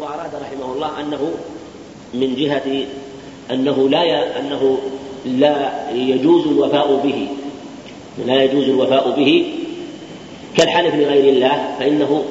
هو 0.00 0.04
أراد 0.04 0.30
رحمه 0.34 0.72
الله 0.74 1.00
أنه 1.00 1.30
من 2.14 2.34
جهة 2.36 2.86
أنه 3.50 3.88
لا 3.88 4.02
ي... 4.04 4.40
أنه 4.40 4.78
لا 5.24 5.70
يجوز 5.94 6.46
الوفاء 6.46 7.00
به. 7.04 7.28
لا 8.26 8.42
يجوز 8.42 8.68
الوفاء 8.68 9.10
به 9.16 9.44
كالحلف 10.56 10.94
لغير 10.94 11.32
الله 11.32 11.76
فإنه 11.78 12.24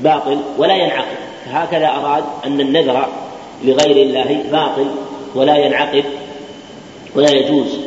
باطل 0.00 0.38
ولا 0.58 0.76
ينعقد. 0.76 1.16
هكذا 1.46 1.86
أراد 1.88 2.24
أن 2.44 2.60
النذر 2.60 3.08
لغير 3.64 4.06
الله 4.06 4.44
باطل 4.52 4.86
ولا 5.34 5.56
ينعقد 5.56 6.04
ولا 7.14 7.30
يجوز. 7.30 7.78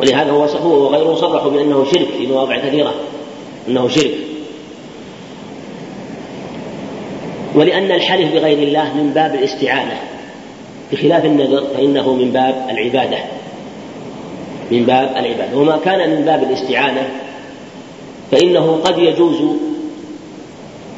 ولهذا 0.00 0.30
هو 0.30 0.44
هو 0.44 0.84
وغيره 0.84 1.14
صرحوا 1.14 1.50
بأنه 1.50 1.84
شرك 1.84 2.08
في 2.18 2.26
مواضع 2.26 2.56
كثيرة 2.56 2.94
أنه 3.68 3.88
شرك. 3.88 4.19
ولأن 7.54 7.92
الحلف 7.92 8.32
بغير 8.34 8.58
الله 8.58 8.94
من 8.94 9.12
باب 9.14 9.34
الاستعانة. 9.34 9.96
بخلاف 10.92 11.24
النذر 11.24 11.66
فإنه 11.74 12.12
من 12.12 12.30
باب 12.32 12.66
العبادة. 12.70 13.18
من 14.70 14.84
باب 14.84 15.16
العبادة. 15.16 15.58
وما 15.58 15.78
كان 15.84 16.10
من 16.10 16.24
باب 16.24 16.42
الاستعانة 16.42 17.08
فإنه 18.30 18.80
قد 18.84 18.98
يجوز 18.98 19.36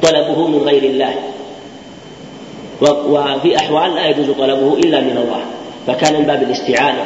طلبه 0.03 0.47
من 0.47 0.59
غير 0.59 0.83
الله. 0.83 1.13
وفي 2.81 3.57
أحوال 3.57 3.95
لا 3.95 4.07
يجوز 4.07 4.29
طلبه 4.29 4.73
إلا 4.73 5.01
من 5.01 5.17
الله. 5.17 5.41
فكان 5.87 6.19
من 6.19 6.25
باب 6.25 6.43
الاستعانة 6.43 7.05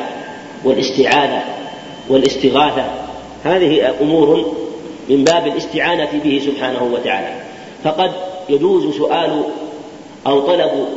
والاستعاذة 0.63 1.41
والاستغاثة. 2.09 2.85
هذه 3.43 3.93
أمور 4.01 4.55
من 5.09 5.23
باب 5.23 5.47
الاستعانة 5.47 6.09
به 6.23 6.41
سبحانه 6.45 6.83
وتعالى. 6.93 7.33
فقد 7.83 8.11
يجوز 8.49 8.97
سؤال 8.97 9.43
أو 10.27 10.39
طلب 10.39 10.87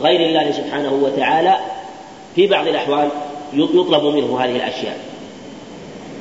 غير 0.00 0.20
الله 0.20 0.50
سبحانه 0.50 1.00
وتعالى 1.02 1.56
في 2.36 2.46
بعض 2.46 2.66
الأحوال 2.66 3.08
يطلب 3.52 4.04
منه 4.04 4.40
هذه 4.40 4.56
الأشياء. 4.56 4.98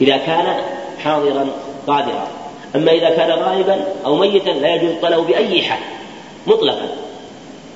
إذا 0.02 0.18
كان 0.18 0.62
حاضرا 1.04 1.48
قادرا. 1.88 2.28
أما 2.76 2.92
إذا 2.92 3.10
كان 3.10 3.32
غائبا 3.32 3.86
أو 4.06 4.16
ميتا 4.16 4.50
لا 4.50 4.76
يجوز 4.76 4.90
الطلب 4.90 5.28
بأي 5.28 5.62
حال 5.62 5.80
مطلقا. 6.48 6.90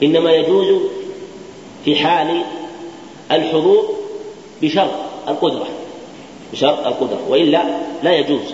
إنما 0.04 0.32
يجوز 0.32 0.82
في 1.86 1.96
حال 1.96 2.42
الحضور 3.32 3.90
بشرط 4.62 4.92
القدرة. 5.28 5.68
بشرط 6.54 6.88
القدرة. 6.88 7.20
وإلا 7.30 7.64
لا 8.04 8.12
يجوز. 8.14 8.54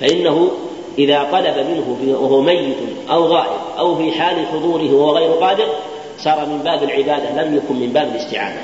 فإنه 0.00 0.50
إذا 0.98 1.28
طلب 1.32 1.66
منه 1.70 2.16
وهو 2.20 2.40
ميت 2.40 2.76
أو 3.10 3.24
غائب 3.24 3.63
أو 3.78 3.96
في 3.96 4.12
حال 4.12 4.46
حضوره 4.46 4.94
وهو 4.94 5.16
غير 5.16 5.30
قادر 5.30 5.66
صار 6.18 6.46
من 6.46 6.58
باب 6.58 6.82
العبادة 6.82 7.42
لم 7.42 7.56
يكن 7.56 7.74
من 7.74 7.92
باب 7.92 8.08
الاستعانة. 8.14 8.62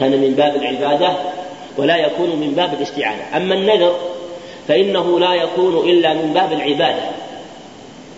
كان 0.00 0.10
من 0.10 0.34
باب 0.36 0.56
العبادة 0.56 1.16
ولا 1.78 1.96
يكون 1.96 2.30
من 2.30 2.52
باب 2.56 2.74
الاستعانة. 2.74 3.36
أما 3.36 3.54
النذر 3.54 3.96
فإنه 4.68 5.20
لا 5.20 5.34
يكون 5.34 5.88
إلا 5.88 6.14
من 6.14 6.32
باب 6.34 6.52
العبادة. 6.52 7.02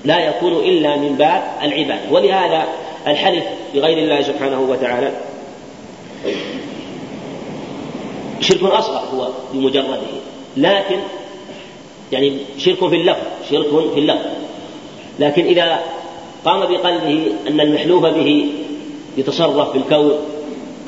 لا 0.04 0.18
يكون 0.18 0.52
إلا 0.52 0.96
من 0.96 1.16
باب 1.18 1.42
العبادة. 1.62 2.00
ولهذا 2.10 2.64
الحلف 3.06 3.44
بغير 3.74 3.98
الله 3.98 4.22
سبحانه 4.22 4.60
وتعالى 4.60 5.10
شرك 8.40 8.62
أصغر 8.62 9.02
هو 9.14 9.28
بمجرده. 9.52 10.00
لكن 10.56 10.98
يعني 12.12 12.38
شرك 12.58 12.88
في 12.88 12.96
اللفظ 12.96 13.26
شرك 13.50 13.92
في 13.94 14.00
اللفظ. 14.00 14.26
لكن 15.18 15.44
إذا 15.44 15.80
قام 16.44 16.60
بقلبه 16.60 17.32
أن 17.48 17.60
المحلوف 17.60 18.04
به 18.04 18.46
يتصرف 19.16 19.70
في 19.72 19.78
الكون 19.78 20.18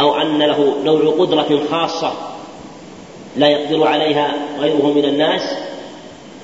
أو 0.01 0.15
أن 0.15 0.39
له 0.39 0.75
نوع 0.85 1.15
قدرة 1.19 1.61
خاصة 1.71 2.13
لا 3.37 3.49
يقدر 3.49 3.87
عليها 3.87 4.35
غيره 4.61 4.93
من 4.97 5.05
الناس 5.05 5.43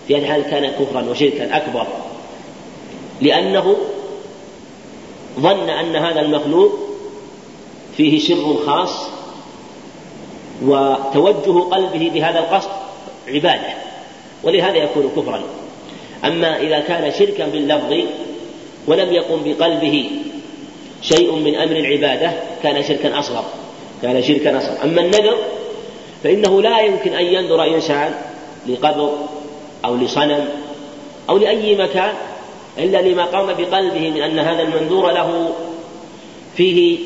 في 0.08 0.16
هذه 0.16 0.20
الحال 0.20 0.42
كان 0.42 0.70
كفرا 0.70 1.10
وشركا 1.10 1.56
أكبر. 1.56 1.86
لأنه 3.20 3.76
ظن 5.40 5.70
أن 5.70 5.96
هذا 5.96 6.20
المخلوق 6.20 6.78
فيه 7.96 8.18
سر 8.18 8.56
خاص 8.66 9.06
وتوجه 10.62 11.60
قلبه 11.60 12.10
بهذا 12.14 12.38
القصد 12.38 12.70
عبادة 13.28 13.74
ولهذا 14.42 14.76
يكون 14.76 15.10
كفرا. 15.16 15.42
أما 16.24 16.60
إذا 16.60 16.80
كان 16.80 17.12
شركا 17.12 17.46
باللفظ 17.46 17.92
ولم 18.86 19.12
يقم 19.12 19.40
بقلبه 19.44 20.10
شيء 21.02 21.32
من 21.32 21.54
أمر 21.54 21.76
العبادة 21.76 22.32
كان 22.62 22.82
شركا 22.82 23.18
أصغر 23.18 23.44
كان 24.02 24.22
شركا 24.22 24.58
أصغر. 24.58 24.84
أما 24.84 25.00
النذر 25.00 25.36
فإنه 26.24 26.62
لا 26.62 26.80
يمكن 26.80 27.12
أن 27.12 27.24
ينذر 27.24 27.74
إنسان 27.74 28.14
لقبر 28.68 29.12
أو 29.84 29.96
لصنم 29.96 30.48
أو 31.30 31.38
لأي 31.38 31.74
مكان 31.74 32.14
إلا 32.78 33.02
لما 33.02 33.24
قام 33.24 33.46
بقلبه 33.46 34.10
من 34.10 34.22
أن 34.22 34.38
هذا 34.38 34.62
المنذور 34.62 35.10
له 35.10 35.50
فيه 36.56 36.98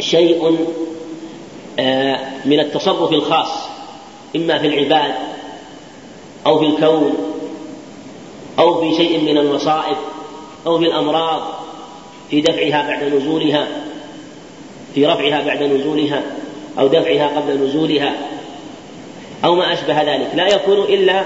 شيء 0.00 0.58
آه، 1.78 2.18
من 2.44 2.60
التصرف 2.60 3.12
الخاص 3.12 3.48
إما 4.36 4.58
في 4.58 4.66
العباد 4.66 5.14
أو 6.46 6.58
في 6.58 6.66
الكون 6.66 7.14
أو 8.58 8.80
في 8.80 8.96
شيء 8.96 9.20
من 9.20 9.38
المصائب 9.38 9.96
أو 10.66 10.78
في 10.78 10.84
الأمراض 10.84 11.42
في 12.30 12.40
دفعها 12.40 12.88
بعد 12.88 13.04
نزولها 13.14 13.66
في 14.94 15.06
رفعها 15.06 15.42
بعد 15.46 15.62
نزولها 15.62 16.22
أو 16.78 16.86
دفعها 16.86 17.26
قبل 17.26 17.64
نزولها 17.64 18.14
أو 19.44 19.54
ما 19.54 19.72
أشبه 19.72 20.02
ذلك. 20.02 20.30
لا 20.34 20.46
يكون 20.46 20.78
إلا 20.78 21.22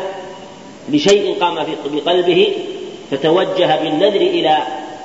لشيء 0.88 1.36
قام 1.40 1.66
بقلبه 1.92 2.52
فتوجه 3.10 3.76
بالنذر 3.82 4.20
إلى 4.20 4.58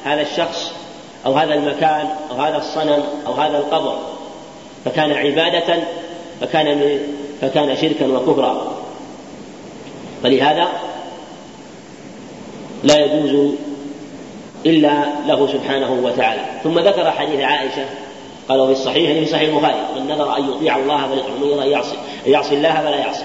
هذا 0.03 0.21
الشخص 0.21 0.71
أو 1.25 1.33
هذا 1.33 1.53
المكان 1.53 2.07
أو 2.31 2.35
هذا 2.35 2.57
الصنم 2.57 3.03
أو 3.27 3.33
هذا 3.33 3.57
القبر. 3.57 3.99
فكان 4.85 5.11
عبادة 5.11 5.83
فكان 6.41 6.99
فكان 7.41 7.77
شركا 7.77 8.07
وكفرا. 8.07 8.75
فلهذا 10.23 10.67
لا 12.83 12.99
يجوز 12.99 13.53
إلا 14.65 15.05
له 15.27 15.47
سبحانه 15.47 15.91
وتعالى. 16.03 16.41
ثم 16.63 16.79
ذكر 16.79 17.11
حديث 17.11 17.39
عائشة 17.39 17.85
قال 18.49 18.59
وفي 18.59 18.71
الصحيح 18.71 19.11
في 19.11 19.25
صحيح 19.25 19.49
البخاري 19.49 19.75
من 19.95 20.07
نذر 20.07 20.37
أن 20.37 20.49
يطيع 20.49 20.77
الله 20.77 21.05
أن 21.63 21.69
يعصي 21.69 21.95
يعصي 22.25 22.55
الله 22.55 22.73
فلا 22.81 22.95
يعصي 22.95 23.23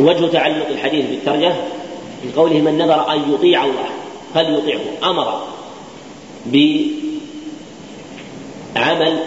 وجه 0.00 0.26
تعلق 0.26 0.68
الحديث 0.68 1.06
بالترجمة 1.06 1.56
في 2.22 2.32
قوله 2.36 2.60
من 2.60 2.78
نذر 2.78 3.12
أن 3.12 3.32
يطيع 3.34 3.64
الله 3.64 3.88
فليطيعه 4.34 4.80
أمر 5.04 5.42
بعمل 8.76 9.18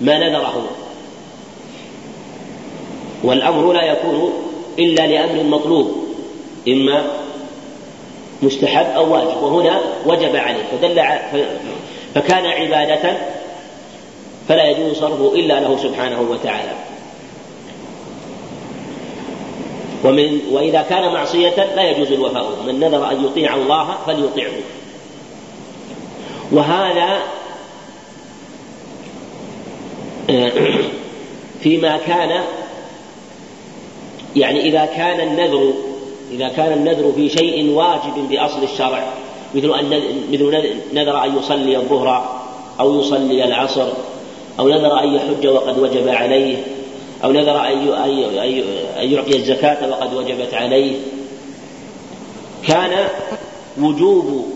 ما 0.00 0.18
نذره. 0.18 0.66
والأمر 3.24 3.72
لا 3.72 3.84
يكون 3.84 4.32
إلا 4.78 5.06
لأمر 5.06 5.42
مطلوب 5.42 6.08
إما 6.68 7.04
مستحب 8.42 8.86
أو 8.86 9.12
واجب 9.12 9.42
وهنا 9.42 9.80
وجب 10.06 10.36
عليه 10.36 10.62
فدل 10.72 11.02
فكان 12.14 12.46
عبادة 12.46 13.16
فلا 14.48 14.70
يجوز 14.70 14.96
صرفه 14.96 15.34
إلا 15.34 15.60
له 15.60 15.76
سبحانه 15.76 16.20
وتعالى. 16.20 16.72
ومن 20.04 20.40
وإذا 20.50 20.82
كان 20.90 21.12
معصية 21.12 21.74
لا 21.76 21.90
يجوز 21.90 22.12
الوفاء 22.12 22.50
من 22.66 22.80
نذر 22.80 23.10
أن 23.10 23.24
يطيع 23.24 23.54
الله 23.54 23.96
فليطيعه. 24.06 24.52
وهذا 26.52 27.18
فيما 31.62 31.98
كان 32.06 32.44
يعني 34.36 34.60
إذا 34.60 34.84
كان 34.84 35.20
النذر 35.20 35.72
إذا 36.32 36.48
كان 36.48 36.72
النذر 36.72 37.12
في 37.16 37.28
شيء 37.28 37.70
واجب 37.70 38.28
بأصل 38.30 38.62
الشرع 38.62 39.12
مثل 39.54 39.74
أن 39.74 40.02
مثل 40.32 40.74
نذر 40.92 41.24
أن 41.24 41.38
يصلي 41.38 41.76
الظهر 41.76 42.38
أو 42.80 43.00
يصلي 43.00 43.44
العصر 43.44 43.86
أو 44.60 44.68
نذر 44.68 44.98
أن 44.98 45.14
يحج 45.14 45.46
وقد 45.46 45.78
وجب 45.78 46.08
عليه 46.08 46.56
أو 47.24 47.32
نذر 47.32 47.60
أن 47.66 49.12
يعطي 49.12 49.36
الزكاة 49.36 49.90
وقد 49.90 50.14
وجبت 50.14 50.54
عليه. 50.54 50.96
كان 52.66 53.08
وجوب 53.80 54.46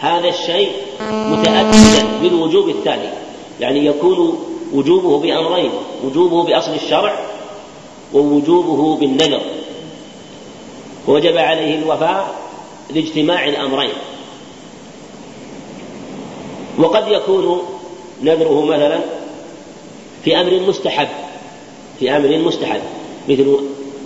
هذا 0.00 0.28
الشيء 0.28 0.70
متأكدا 1.10 2.20
بالوجوب 2.22 2.68
الثاني 2.68 3.08
يعني 3.60 3.86
يكون 3.86 4.38
وجوبه 4.74 5.18
بأمرين 5.18 5.70
وجوبه 6.04 6.42
بأصل 6.42 6.74
الشرع 6.74 7.14
ووجوبه 8.14 8.96
بالنذر. 8.96 9.40
وجب 11.06 11.36
عليه 11.36 11.78
الوفاء 11.78 12.34
لاجتماع 12.90 13.44
الأمرين. 13.44 13.92
وقد 16.78 17.08
يكون 17.08 17.62
نذره 18.22 18.64
مثلا 18.64 19.00
في 20.24 20.40
أمر 20.40 20.60
مستحب 20.68 21.08
في 22.00 22.16
أمر 22.16 22.38
مستحب 22.38 22.80
مثل 23.28 23.58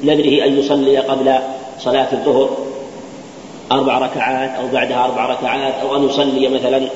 نذره 0.05 0.45
أن 0.45 0.59
يصلي 0.59 0.99
قبل 0.99 1.39
صلاة 1.79 2.13
الظهر 2.13 2.57
أربع 3.73 3.99
ركعات 3.99 4.51
أو 4.51 4.69
بعدها 4.73 5.05
أربع 5.05 5.27
ركعات 5.27 5.75
أو 5.75 5.97
أن 5.97 6.09
يصلي 6.09 6.49
مثلا 6.49 6.89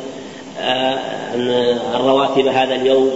آه، 0.60 0.98
الرواتب 1.96 2.46
هذا 2.46 2.74
اليوم. 2.74 3.10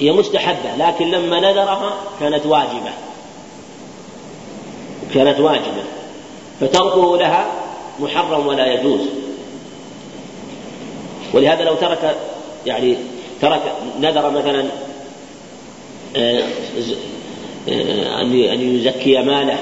هي 0.00 0.12
مستحبة 0.12 0.76
لكن 0.78 1.10
لما 1.10 1.40
نذرها 1.40 1.94
كانت 2.20 2.46
واجبة. 2.46 2.90
كانت 5.14 5.40
واجبة 5.40 5.82
فتركه 6.60 7.16
لها 7.16 7.46
محرم 8.00 8.46
ولا 8.46 8.74
يجوز. 8.74 9.00
ولهذا 11.34 11.64
لو 11.64 11.74
ترك 11.74 12.16
يعني 12.66 12.96
ترك 13.42 13.62
نذر 14.00 14.30
مثلا 14.30 14.64
آه، 16.16 16.42
آه، 17.68 18.20
أن 18.22 18.76
يزكي 18.76 19.22
ماله 19.22 19.58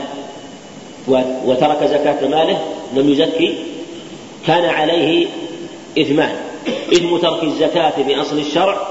وترك 1.44 1.84
زكاة 1.84 2.28
ماله 2.28 2.58
لم 2.96 3.10
يزكي 3.10 3.54
كان 4.46 4.64
عليه 4.64 5.26
إثمان. 5.98 6.36
إثم 6.92 7.16
ترك 7.16 7.44
الزكاة 7.44 8.02
بأصل 8.02 8.38
الشرع 8.38 8.88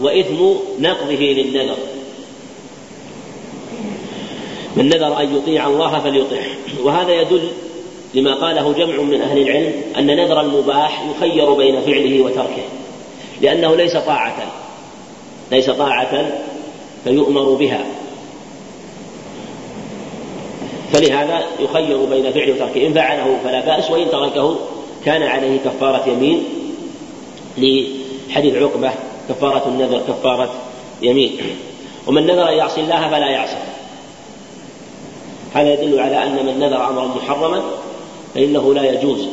وإثم 0.00 0.42
نقضه 0.78 1.14
للنذر. 1.14 1.76
من 4.76 4.88
نذر 4.88 5.20
أن 5.20 5.36
يطيع 5.36 5.66
الله 5.66 5.98
فليطيعه 5.98 6.46
وهذا 6.82 7.20
يدل 7.20 7.48
لما 8.14 8.34
قاله 8.34 8.72
جمع 8.72 9.02
من 9.02 9.20
أهل 9.20 9.38
العلم 9.38 9.72
أن 9.98 10.06
نذر 10.06 10.40
المباح 10.40 11.04
يخير 11.16 11.52
بين 11.52 11.80
فعله 11.80 12.20
وتركه 12.20 12.62
لأنه 13.40 13.76
ليس 13.76 13.96
طاعة 13.96 14.52
ليس 15.52 15.70
طاعة 15.70 16.32
فيؤمر 17.04 17.54
بها. 17.54 17.84
فلهذا 20.92 21.44
يخير 21.60 22.04
بين 22.04 22.32
فعله 22.32 22.54
وتركه. 22.54 22.86
إن 22.86 22.94
فعله 22.94 23.38
فلا 23.44 23.60
بأس 23.60 23.90
وإن 23.90 24.10
تركه 24.10 24.56
كان 25.04 25.22
عليه 25.22 25.58
كفارة 25.58 26.08
يمين 26.08 26.44
لحديث 27.58 28.54
عقبة 28.54 28.90
كفارة 29.28 29.68
النذر 29.68 30.00
كفارة 30.08 30.54
يمين. 31.02 31.38
ومن 32.06 32.26
نذر 32.26 32.48
أن 32.48 32.54
يعصي 32.54 32.80
الله 32.80 33.08
فلا 33.08 33.30
يعصي. 33.30 33.56
هذا 35.56 35.72
يدل 35.72 36.00
على 36.00 36.22
أن 36.22 36.46
من 36.46 36.58
نذر 36.58 36.88
أمرا 36.88 37.06
محرما 37.06 37.62
فإنه 38.34 38.74
لا 38.74 38.92
يجوز. 38.92 39.26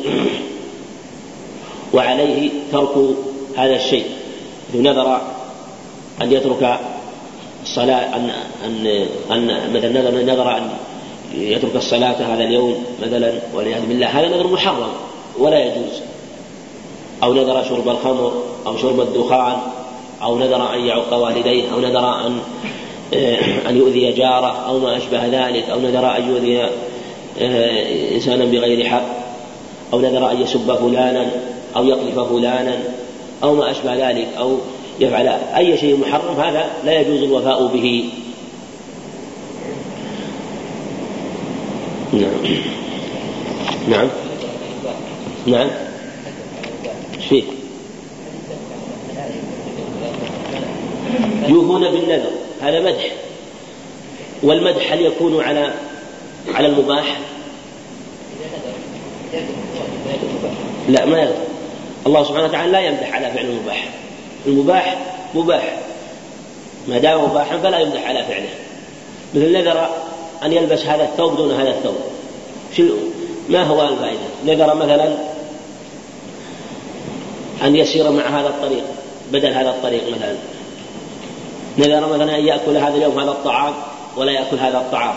وعليه 1.94 2.50
ترك 2.72 2.94
هذا 3.56 3.76
الشيء. 3.76 4.06
نذر 4.74 5.20
أن 6.22 6.32
يترك 6.32 6.80
الصلاة 7.62 8.16
أن 8.16 8.30
أن 8.64 9.06
أن 9.30 9.70
مثلا 9.74 9.88
نذر 9.88 10.10
نذر 10.10 10.56
أن 10.56 10.70
يترك 11.34 11.76
الصلاة 11.76 12.34
هذا 12.34 12.44
اليوم 12.44 12.84
مثلا 13.02 13.32
والعياذ 13.54 13.86
بالله. 13.86 14.06
هذا 14.06 14.28
نذر 14.28 14.46
محرم 14.46 14.92
ولا 15.38 15.64
يجوز. 15.64 16.00
أو 17.22 17.34
نذر 17.34 17.64
شرب 17.68 17.88
الخمر 17.88 18.32
أو 18.66 18.76
شرب 18.76 19.00
الدخان 19.00 19.56
أو 20.22 20.38
نذر 20.38 20.74
أن 20.74 20.80
يعق 20.80 21.14
والديه 21.14 21.72
أو 21.72 21.80
نذر 21.80 22.26
أن 22.26 22.38
أن 23.68 23.76
يؤذي 23.76 24.12
جاره 24.12 24.66
أو 24.66 24.78
ما 24.78 24.96
أشبه 24.96 25.26
ذلك 25.26 25.70
أو 25.70 25.80
نذر 25.80 26.16
أن 26.16 26.28
يؤذي 26.28 26.62
آه، 27.40 28.14
إنسانا 28.14 28.44
بغير 28.44 28.86
حق 28.86 29.24
أو 29.92 30.00
نذر 30.00 30.30
أن 30.30 30.42
يسب 30.42 30.74
فلانا 30.74 31.30
أو 31.76 31.84
يقذف 31.84 32.18
فلانا 32.18 32.78
أو 33.42 33.54
ما 33.54 33.70
أشبه 33.70 34.10
ذلك 34.10 34.28
أو 34.38 34.58
يفعل 35.00 35.28
أي 35.28 35.76
شيء 35.76 35.96
محرم 35.96 36.40
هذا 36.40 36.70
لا 36.84 37.00
يجوز 37.00 37.22
الوفاء 37.22 37.66
به. 37.66 38.10
نعم. 42.12 42.30
نعم. 43.88 44.08
نعم. 45.46 45.70
فيه 47.28 47.42
يوفون 51.48 51.80
بالنذر. 51.80 52.43
هذا 52.62 52.80
مدح. 52.80 53.12
والمدح 54.42 54.92
هل 54.92 55.00
يكون 55.00 55.42
على 55.42 55.72
على 56.54 56.66
المباح؟ 56.66 57.18
لا 60.88 61.04
ما 61.04 61.18
يغفر 61.18 61.34
الله 62.06 62.24
سبحانه 62.24 62.44
وتعالى 62.44 62.72
لا 62.72 62.80
يمدح 62.80 63.14
على 63.14 63.30
فعل 63.30 63.44
المباح. 63.44 63.88
المباح 64.46 64.96
مباح. 65.34 65.76
ما 66.88 66.98
دام 66.98 67.24
مباحا 67.24 67.58
فلا 67.58 67.78
يمدح 67.78 68.08
على 68.08 68.24
فعله. 68.24 68.48
مثل 69.34 69.52
نذر 69.52 69.88
أن 70.42 70.52
يلبس 70.52 70.84
هذا 70.84 71.04
الثوب 71.04 71.36
دون 71.36 71.60
هذا 71.60 71.70
الثوب. 71.70 71.96
شو 72.76 72.82
ما 73.48 73.62
هو 73.62 73.88
الفائدة؟ 73.88 74.20
نذر 74.46 74.74
مثلا 74.74 75.16
أن 77.64 77.76
يسير 77.76 78.10
مع 78.10 78.40
هذا 78.40 78.48
الطريق 78.48 78.84
بدل 79.32 79.52
هذا 79.52 79.70
الطريق 79.70 80.02
مثلا. 80.08 80.36
نذر 81.78 82.12
مثلا 82.12 82.38
أن 82.38 82.46
يأكل 82.46 82.76
هذا 82.76 82.96
اليوم 82.96 83.18
هذا 83.20 83.30
الطعام 83.30 83.74
ولا 84.16 84.32
يأكل 84.32 84.56
هذا 84.56 84.78
الطعام. 84.78 85.14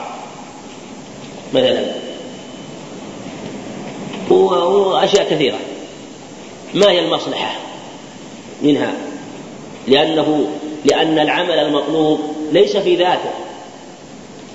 مثلا. 1.53 1.85
وأشياء 4.29 5.29
كثيرة. 5.29 5.57
ما 6.73 6.91
هي 6.91 6.99
المصلحة 6.99 7.55
منها؟ 8.61 8.93
لأنه 9.87 10.47
لأن 10.85 11.19
العمل 11.19 11.59
المطلوب 11.59 12.19
ليس 12.51 12.77
في 12.77 12.95
ذاته. 12.95 13.31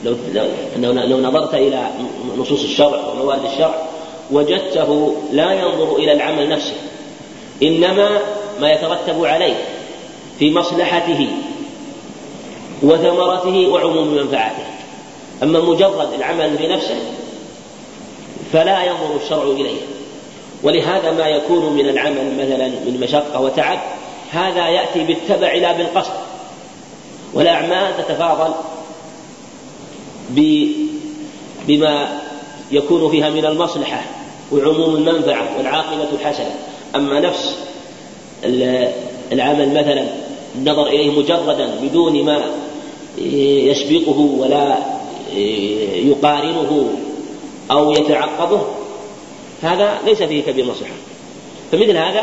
لو 0.04 0.16
لو, 0.76 0.92
لو 0.92 1.20
نظرت 1.20 1.54
إلى 1.54 1.90
نصوص 2.36 2.62
الشرع 2.62 3.08
وموارد 3.08 3.44
الشرع 3.44 3.74
وجدته 4.30 5.16
لا 5.32 5.52
ينظر 5.52 5.96
إلى 5.96 6.12
العمل 6.12 6.48
نفسه 6.48 6.74
إنما 7.62 8.18
ما 8.60 8.70
يترتب 8.70 9.24
عليه 9.24 9.54
في 10.38 10.50
مصلحته. 10.50 11.28
وثمرته 12.82 13.68
وعموم 13.68 14.14
منفعته. 14.14 14.64
أما 15.42 15.60
مجرد 15.60 16.12
العمل 16.12 16.56
بنفسه 16.56 16.98
فلا 18.52 18.84
ينظر 18.84 19.16
الشرع 19.24 19.42
إليه. 19.42 19.80
ولهذا 20.62 21.10
ما 21.10 21.26
يكون 21.26 21.72
من 21.72 21.88
العمل 21.88 22.34
مثلا 22.38 22.68
من 22.68 22.98
مشقة 23.02 23.40
وتعب 23.40 23.78
هذا 24.30 24.68
يأتي 24.68 25.04
بالتبع 25.04 25.54
لا 25.54 25.72
بالقصد. 25.72 26.12
والأعمال 27.34 27.92
تتفاضل 27.98 28.54
بما 31.68 32.18
يكون 32.72 33.10
فيها 33.10 33.30
من 33.30 33.44
المصلحة 33.44 34.04
وعموم 34.52 34.94
المنفعة 34.96 35.48
والعاقبة 35.58 36.08
الحسنة. 36.20 36.54
أما 36.94 37.20
نفس 37.20 37.58
العمل 39.32 39.68
مثلا 39.68 40.06
النظر 40.54 40.86
إليه 40.86 41.10
مجردا 41.10 41.66
بدون 41.82 42.24
ما 42.24 42.44
يسبقه 43.18 44.18
ولا 44.38 44.76
يقارنه 45.96 46.92
أو 47.70 47.92
يتعقبه 47.92 48.62
هذا 49.62 49.98
ليس 50.04 50.22
فيه 50.22 50.42
كبير 50.42 50.64
مصلحة 50.64 50.94
فمثل 51.72 51.96
هذا 51.96 52.22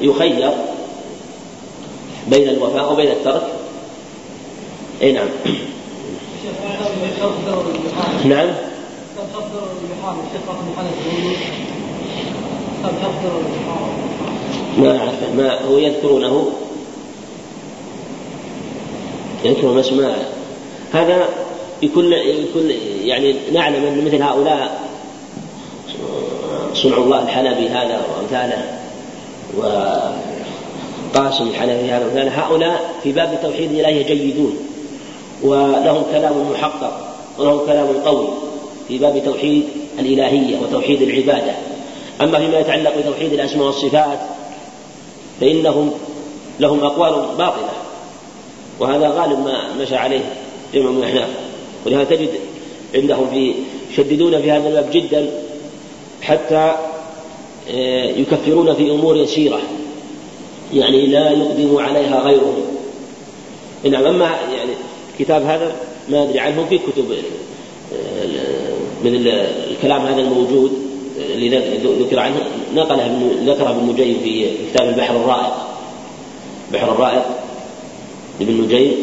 يخير 0.00 0.50
بين 2.26 2.48
الوفاء 2.48 2.92
وبين 2.92 3.10
الترك. 3.10 3.42
أي 5.02 5.12
نعم. 5.12 5.28
نعم. 8.24 8.48
ما 14.78 14.98
أعرف 14.98 15.14
ما 15.36 15.60
هو 15.60 15.78
يذكرونه 15.78 16.52
يذكر 19.44 19.80
اسماء 19.80 20.32
هذا 20.92 21.28
يكون 21.82 22.12
يكون 22.12 22.70
يعني 23.04 23.34
نعلم 23.52 23.84
أن 23.84 24.04
مثل 24.04 24.22
هؤلاء 24.22 24.82
صنع 26.74 26.96
الله 26.96 27.22
الحلبي 27.22 27.68
هذا 27.68 28.00
وأمثاله 28.08 28.78
وقاسم 31.14 31.48
الحلبي 31.48 31.90
هذا 31.90 32.04
وأمثاله. 32.04 32.46
هؤلاء 32.46 32.94
في 33.02 33.12
باب 33.12 33.38
توحيد 33.42 33.70
الالهيه 33.70 34.06
جيدون 34.06 34.56
ولهم 35.42 36.02
كلام 36.12 36.50
محقق 36.52 37.14
ولهم 37.38 37.66
كلام 37.66 37.86
قوي 38.04 38.28
في 38.88 38.98
باب 38.98 39.22
توحيد 39.24 39.64
الإلهية 39.98 40.58
وتوحيد 40.58 41.02
العبادة. 41.02 41.52
أما 42.20 42.38
فيما 42.38 42.58
يتعلق 42.58 42.98
بتوحيد 42.98 43.32
الأسماء 43.32 43.66
والصفات 43.66 44.18
فإنهم 45.40 45.92
لهم 46.60 46.84
أقوال 46.84 47.36
باطلة. 47.38 47.71
وهذا 48.80 49.08
غالب 49.08 49.38
ما 49.38 49.74
مشى 49.80 49.96
عليه 49.96 50.24
جمع 50.74 50.90
من 50.90 50.98
الأحناف 50.98 51.28
ولهذا 51.86 52.04
تجد 52.04 52.28
عندهم 52.94 53.26
في 53.30 53.54
يشددون 53.92 54.42
في 54.42 54.50
هذا 54.50 54.68
الباب 54.68 54.90
جدا 54.92 55.30
حتى 56.22 56.74
آه، 57.70 58.04
يكفرون 58.04 58.74
في 58.74 58.90
أمور 58.90 59.16
يسيرة. 59.16 59.60
يعني 60.74 61.06
لا 61.06 61.30
يقدم 61.30 61.76
عليها 61.76 62.20
غيرهم. 62.20 62.62
نعم 63.84 64.04
أما 64.04 64.24
يعني 64.24 64.70
الكتاب 65.12 65.42
هذا 65.42 65.72
ما 66.08 66.22
أدري 66.22 66.40
عنه 66.40 66.66
في 66.68 66.78
كتب 66.78 67.12
آه، 67.92 68.26
من 69.04 69.26
الكلام 69.70 70.06
هذا 70.06 70.20
الموجود 70.20 70.72
اللي 71.34 71.58
ذكر 72.00 72.18
عنه 72.18 72.36
نقله 72.74 73.18
ذكره 73.46 73.70
ابن 73.70 73.94
في 73.96 74.46
كتاب 74.72 74.88
البحر 74.88 75.16
الرائق. 75.16 75.54
البحر 76.70 76.92
الرائق. 76.92 77.41
ابن 78.40 78.64
نجيب 78.64 78.96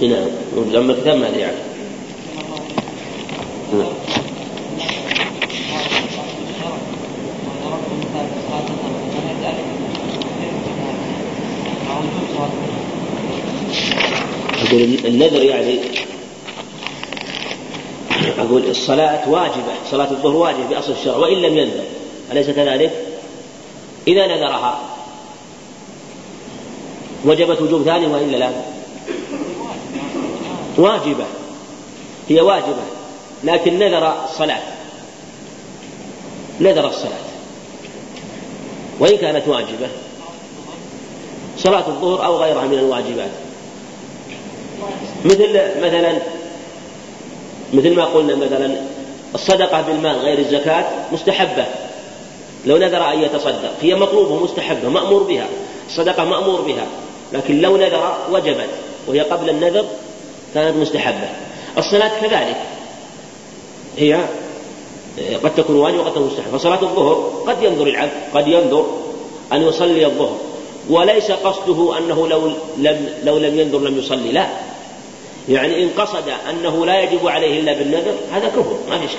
نعم 0.00 0.28
أما 0.76 0.92
الكتاب 0.92 1.16
ما 1.16 1.28
أدري 1.28 1.44
عنه 1.44 1.58
نعم 3.72 3.92
أقول 14.66 14.82
النذر 15.04 15.42
يعني 15.42 15.78
أقول 18.38 18.62
الصلاة 18.70 19.28
واجبة 19.28 19.74
صلاة 19.90 20.10
الظهر 20.10 20.36
واجبة 20.36 20.68
بأصل 20.70 20.92
الشرع 20.92 21.16
وإن 21.16 21.42
لم 21.42 21.58
ينذر 21.58 21.84
أليس 22.32 22.50
كذلك؟ 22.50 22.92
إذا 24.08 24.26
نذرها. 24.26 24.97
وجبت 27.24 27.60
وجوب 27.60 27.82
ثاني 27.82 28.06
وإلا 28.06 28.36
لا؟ 28.36 28.50
واجبة. 30.78 31.24
هي 32.28 32.40
واجبة. 32.40 32.82
لكن 33.44 33.78
نذر 33.78 34.24
الصلاة. 34.24 34.62
نذر 36.60 36.88
الصلاة. 36.88 37.28
وإن 39.00 39.16
كانت 39.16 39.48
واجبة. 39.48 39.88
صلاة 41.58 41.88
الظهر 41.88 42.24
أو 42.24 42.36
غيرها 42.36 42.64
من 42.64 42.78
الواجبات. 42.78 43.30
مثل 45.24 45.50
مثلا 45.80 46.18
مثل 47.72 47.94
ما 47.96 48.04
قلنا 48.04 48.34
مثلا 48.34 48.70
الصدقة 49.34 49.80
بالمال 49.80 50.16
غير 50.16 50.38
الزكاة 50.38 50.84
مستحبة. 51.12 51.66
لو 52.66 52.76
نذر 52.76 53.12
أن 53.12 53.22
يتصدق 53.22 53.72
هي 53.82 53.94
مطلوبة 53.94 54.44
مستحبة 54.44 54.88
مأمور 54.88 55.22
بها. 55.22 55.46
الصدقة 55.88 56.24
مأمور 56.24 56.60
بها. 56.60 56.86
لكن 57.32 57.60
لو 57.60 57.76
نذر 57.76 58.16
وجبت 58.30 58.68
وهي 59.06 59.20
قبل 59.20 59.50
النذر 59.50 59.84
كانت 60.54 60.76
مستحبة. 60.76 61.28
الصلاة 61.78 62.20
كذلك. 62.20 62.56
هي 63.98 64.24
قد 65.44 65.54
تكون 65.54 65.76
واجبة 65.76 66.00
وقد 66.00 66.12
تكون 66.12 66.26
مستحبة. 66.26 66.58
فصلاة 66.58 66.82
الظهر 66.82 67.44
قد 67.46 67.62
ينظر 67.62 67.86
العبد 67.86 68.12
قد 68.34 68.48
ينظر 68.48 68.86
أن 69.52 69.62
يصلي 69.62 70.06
الظهر. 70.06 70.36
وليس 70.90 71.30
قصده 71.30 71.98
أنه 71.98 72.28
لو 72.28 72.52
لم 72.78 73.08
لو 73.24 73.38
لم 73.38 73.60
ينظر 73.60 73.78
لم 73.78 73.98
يصلي 73.98 74.32
لا. 74.32 74.48
يعني 75.48 75.84
إن 75.84 75.90
قصد 75.98 76.24
أنه 76.50 76.86
لا 76.86 77.02
يجب 77.02 77.28
عليه 77.28 77.60
إلا 77.60 77.72
بالنذر 77.72 78.14
هذا 78.32 78.48
كفر 78.48 78.78
ما 78.88 78.98
في 78.98 79.08
شك 79.08 79.18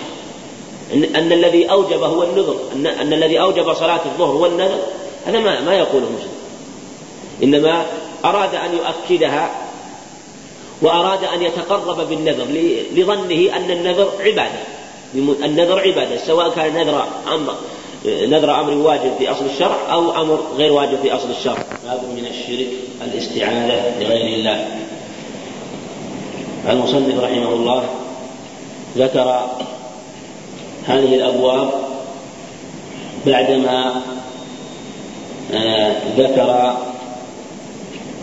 إن, 0.94 1.16
أن 1.16 1.32
الذي 1.32 1.72
أوجب 1.72 2.04
هو 2.04 2.24
النذر 2.24 2.56
أن, 2.76 2.88
أن 2.88 3.14
الذي 3.14 3.42
أوجب 3.42 3.74
صلاة 3.74 4.02
الظهر 4.06 4.32
هو 4.32 4.46
النذر 4.46 4.80
هذا 5.26 5.40
ما 5.40 5.62
ما 5.62 5.74
يقوله 5.74 6.06
مسلم. 6.06 6.39
إنما 7.44 7.86
أراد 8.26 8.56
أن 8.56 8.70
يؤكدها 8.74 9.50
وأراد 10.82 11.24
أن 11.24 11.42
يتقرب 11.42 12.10
بالنذر 12.10 12.46
لظنه 12.96 13.56
أن 13.56 13.72
النذر 13.72 14.10
عبادة. 14.20 14.60
النذر 15.46 15.80
عبادة 15.80 16.18
سواء 16.18 16.50
كان 16.50 16.74
نذر 16.74 17.06
أمر 17.28 17.56
نذر 18.06 18.60
أمر 18.60 18.74
واجب 18.74 19.12
في 19.18 19.32
أصل 19.32 19.46
الشرع 19.46 19.78
أو 19.92 20.22
أمر 20.22 20.40
غير 20.58 20.74
واجب 20.74 20.98
في 21.02 21.16
أصل 21.16 21.30
الشرع. 21.30 21.64
باب 21.86 22.02
من 22.16 22.26
الشرك 22.26 22.68
الاستعاذة 23.02 24.00
لغير 24.00 24.36
الله. 24.36 24.68
المصنف 26.70 27.20
رحمه 27.24 27.54
الله 27.54 27.84
ذكر 28.98 29.50
هذه 30.88 31.16
الأبواب 31.16 31.72
بعدما 33.26 34.02
آه، 35.54 35.96
ذكر 36.18 36.78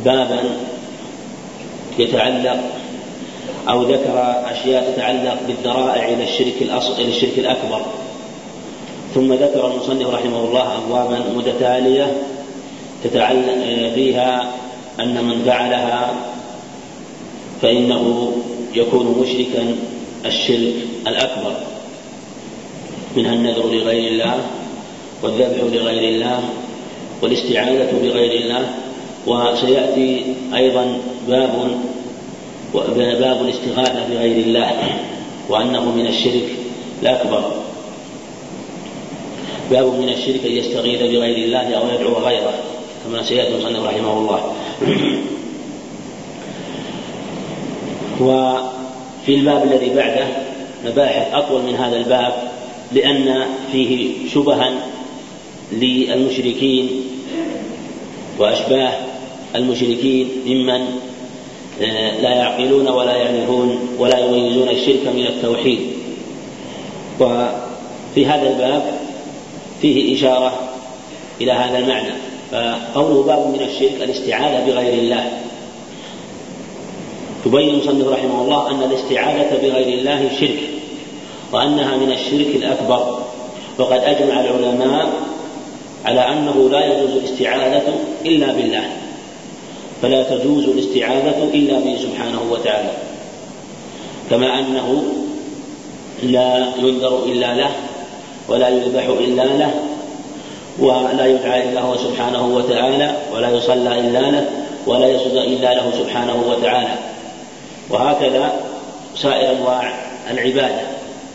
بابا 0.05 0.41
يتعلق 1.99 2.61
أو 3.69 3.83
ذكر 3.83 4.43
أشياء 4.53 4.93
تتعلق 4.93 5.39
بالذرائع 5.47 6.09
إلى 6.09 6.25
الشرك 6.25 6.63
الأصل 6.63 6.93
إلى 6.93 7.09
الشرك 7.09 7.39
الأكبر. 7.39 7.81
ثم 9.15 9.33
ذكر 9.33 9.73
المصنف 9.73 10.07
رحمه 10.15 10.45
الله 10.45 10.77
أبوابا 10.77 11.19
متتالية 11.37 12.13
تتعلق 13.05 13.93
فيها 13.95 14.53
أن 15.01 15.25
من 15.25 15.43
فعلها 15.47 16.15
فإنه 17.63 18.33
يكون 18.75 19.17
مشركا 19.21 19.77
الشرك 20.27 20.75
الأكبر. 21.07 21.53
منها 23.17 23.35
النذر 23.35 23.67
لغير 23.67 24.13
الله 24.13 24.39
والذبح 25.23 25.59
لغير 25.73 26.09
الله 26.09 26.41
والاستعاذة 27.23 27.91
بغير 28.03 28.33
الله 28.41 28.71
وسيأتي 29.27 30.25
أيضا 30.55 30.99
باب 31.29 31.79
باب 32.97 33.43
الاستغاثة 33.43 34.09
بغير 34.11 34.47
الله 34.47 34.73
وأنه 35.49 35.91
من 35.91 36.07
الشرك 36.07 36.49
الأكبر. 37.03 37.53
باب 39.71 39.87
من 39.87 40.09
الشرك 40.09 40.47
أن 40.47 40.53
يستغيث 40.53 41.01
بغير 41.01 41.37
الله 41.37 41.75
أو 41.75 41.89
يدعو 41.89 42.13
غيره 42.13 42.55
كما 43.05 43.23
سيأتي 43.23 43.55
المصنف 43.55 43.85
رحمه 43.85 44.13
الله. 44.13 44.53
وفي 48.21 49.35
الباب 49.35 49.65
الذي 49.65 49.95
بعده 49.95 50.27
مباحث 50.85 51.35
أطول 51.35 51.63
من 51.63 51.75
هذا 51.75 51.97
الباب 51.97 52.33
لأن 52.93 53.47
فيه 53.73 54.13
شبها 54.35 54.73
للمشركين 55.73 56.91
وأشباه 58.39 59.06
المشركين 59.57 60.29
ممن 60.47 60.87
آه، 61.83 62.21
لا 62.21 62.31
يعقلون 62.31 62.89
ولا 62.89 63.17
يعرفون 63.17 63.89
ولا 63.99 64.19
يميزون 64.19 64.69
الشرك 64.69 65.07
من 65.15 65.27
التوحيد. 65.27 65.81
وفي 67.21 68.27
هذا 68.27 68.49
الباب 68.49 68.99
فيه 69.83 70.17
إشارة 70.17 70.53
إلى 71.41 71.53
هذا 71.53 71.79
المعنى. 71.79 72.13
فقوله 72.53 73.23
باب 73.23 73.39
من 73.39 73.69
الشرك 73.69 74.03
الاستعاذة 74.03 74.67
بغير 74.67 74.95
الله. 74.95 75.33
يبين 77.47 77.69
المصنف 77.69 78.09
رحمه 78.09 78.43
الله 78.43 78.71
أن 78.71 78.83
الاستعاذة 78.83 79.57
بغير 79.63 79.99
الله 79.99 80.31
شرك 80.41 80.61
وأنها 81.53 81.97
من 81.97 82.13
الشرك 82.13 82.57
الأكبر. 82.57 83.19
وقد 83.79 84.01
أجمع 84.01 84.41
العلماء 84.41 85.13
على 86.05 86.21
أنه 86.21 86.69
لا 86.71 86.87
يجوز 86.87 87.11
الاستعاذة 87.11 87.83
إلا 88.27 88.53
بالله. 88.53 88.96
فلا 90.03 90.23
تجوز 90.23 90.65
الاستعاذة 90.65 91.51
إلا 91.55 91.79
به 91.79 91.99
سبحانه 92.03 92.43
وتعالى. 92.51 92.91
كما 94.31 94.59
أنه 94.59 95.05
لا 96.23 96.67
ينذر 96.79 97.25
إلا 97.25 97.55
له 97.55 97.71
ولا 98.49 98.69
يذبح 98.69 99.05
إلا 99.05 99.45
له 99.45 99.75
ولا 100.79 101.27
يدعى 101.27 101.69
إلا 101.69 101.81
هو 101.81 101.97
سبحانه 101.97 102.47
وتعالى 102.47 103.17
ولا 103.35 103.51
يصلى 103.51 104.01
إلا 104.01 104.31
له 104.31 104.47
ولا 104.87 105.09
يسجد 105.09 105.37
إلا 105.37 105.75
له 105.75 105.93
سبحانه 105.99 106.45
وتعالى. 106.49 106.95
وهكذا 107.91 108.53
سائر 109.17 109.53
أنواع 109.53 109.95
العبادة. 110.31 110.81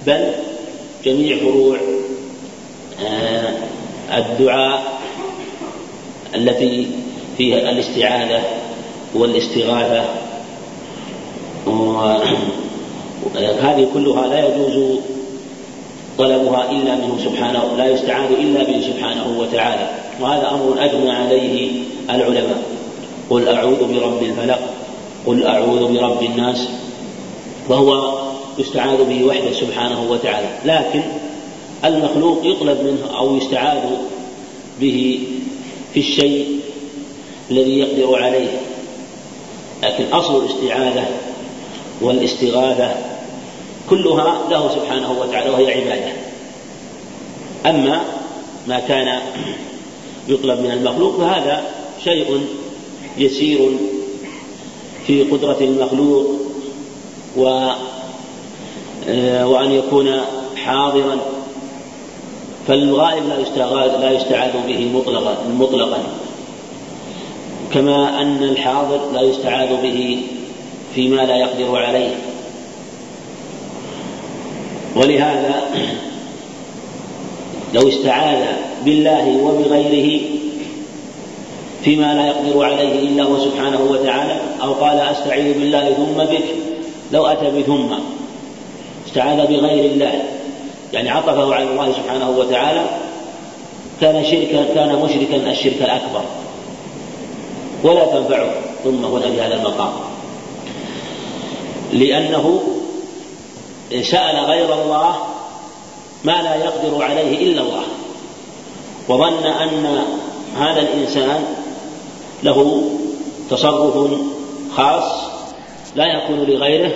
بل 0.08 0.32
جميع 1.06 1.38
فروع 1.38 1.78
آه، 3.06 3.54
الدعاء 4.18 4.84
التي 6.36 6.88
فيها 7.42 7.72
الاستعاذة 7.72 8.42
والاستغاثة. 9.16 10.06
هذه 13.62 13.88
كلها 13.94 14.28
لا 14.28 14.48
يجوز 14.48 15.00
طلبها 16.18 16.72
إلا 16.72 16.96
منه 16.96 17.18
سبحانه 17.24 17.64
لا 17.78 17.88
يستعاذ 17.90 18.32
إلا 18.32 18.64
به 18.64 18.82
سبحانه 18.82 19.40
وتعالى. 19.40 19.90
وهذا 20.22 20.50
أمر 20.52 20.86
أجمع 20.86 21.14
عليه 21.26 21.72
العلماء. 22.10 22.64
قل 23.30 23.48
أعوذ 23.48 23.94
برب 23.94 24.24
الفلق 24.24 24.60
قل 25.26 25.46
أعوذ 25.46 25.94
برب 25.94 26.24
الناس. 26.24 26.68
وهو 27.70 28.20
يستعاذ 28.58 29.04
به 29.04 29.24
وحده 29.26 29.52
سبحانه 29.54 30.12
وتعالى. 30.12 30.48
لكن 30.66 31.02
المخلوق 31.86 32.40
يطلب 32.44 32.78
منه 32.84 33.18
أو 33.18 33.38
يستعاذ 33.38 33.84
به 34.82 35.20
في 35.94 36.00
الشيء 36.00 36.61
الذي 37.52 37.80
يقدر 37.80 38.24
عليه. 38.24 38.62
لكن 39.84 40.04
أصل 40.14 40.46
الاستعاذة 40.46 41.06
والاستغاثة 42.02 42.96
كلها 43.90 44.38
له 44.50 44.70
سبحانه 44.76 45.12
وتعالى 45.22 45.50
وهي 45.50 45.74
عبادة. 45.74 46.12
أما 47.66 48.02
ما 48.68 48.80
كان 48.80 49.20
يطلب 50.28 50.60
من 50.60 50.72
المخلوق 50.72 51.18
فهذا 51.18 51.64
شيء 52.04 52.46
يسير 53.18 53.70
في 55.08 55.24
قدرة 55.24 55.58
المخلوق 55.62 56.28
و 57.38 57.44
وأن 59.44 59.72
يكون 59.72 60.22
حاضرا. 60.56 61.18
فالغائب 62.68 63.24
لا 63.30 63.40
يستعاذ 63.40 64.02
لا 64.02 64.12
يستعاذ 64.12 64.52
به 64.68 64.92
مطلقا 64.94 65.38
مطلقا. 65.60 66.04
كما 67.74 68.22
أن 68.22 68.44
الحاضر 68.44 69.12
لا 69.14 69.22
يستعاذ 69.22 69.70
به 69.84 70.24
فيما 70.96 71.22
لا 71.22 71.36
يقدر 71.36 71.76
عليه. 71.76 72.16
ولهذا 74.96 75.64
لو 77.74 77.90
استعاذ 77.90 78.46
بالله 78.86 79.38
وبغيره 79.44 80.22
فيما 81.84 82.14
لا 82.14 82.28
يقدر 82.28 82.64
عليه 82.64 83.00
إلا 83.00 83.24
هو 83.24 83.40
سبحانه 83.40 83.82
وتعالى 83.82 84.40
أو 84.64 84.74
قال 84.74 85.00
أستعيذ 85.00 85.54
بالله 85.54 85.94
ثم 85.94 86.24
بك 86.24 86.44
لو 87.12 87.26
أتى 87.26 87.62
بثم 87.62 87.94
استعاذ 89.08 89.38
بغير 89.48 89.86
الله 89.86 90.24
يعني 90.94 91.10
عطفه 91.10 91.56
على 91.56 91.72
الله 91.72 91.92
سبحانه 91.92 92.30
وتعالى 92.30 92.82
كان 94.02 94.26
شركا 94.26 94.66
كان 94.76 94.96
مشركا 94.96 95.52
الشرك 95.52 95.82
الأكبر. 95.82 96.22
ولا 97.84 98.06
تنفعه 98.06 98.52
ثم 98.84 99.06
هنا 99.06 99.32
في 99.32 99.42
هذا 99.42 99.56
المقام. 99.56 99.94
لأنه 101.94 102.62
سأل 104.02 104.46
غير 104.46 104.74
الله 104.74 105.16
ما 106.24 106.42
لا 106.42 106.56
يقدر 106.56 107.04
عليه 107.04 107.52
إلا 107.52 107.62
الله 107.62 107.84
وظن 109.10 109.44
أن 109.44 110.04
هذا 110.58 110.82
الإنسان 110.82 111.44
له 112.44 112.84
تصرف 113.50 114.12
خاص 114.76 115.32
لا 115.96 116.06
يكون 116.06 116.40
لغيره 116.40 116.92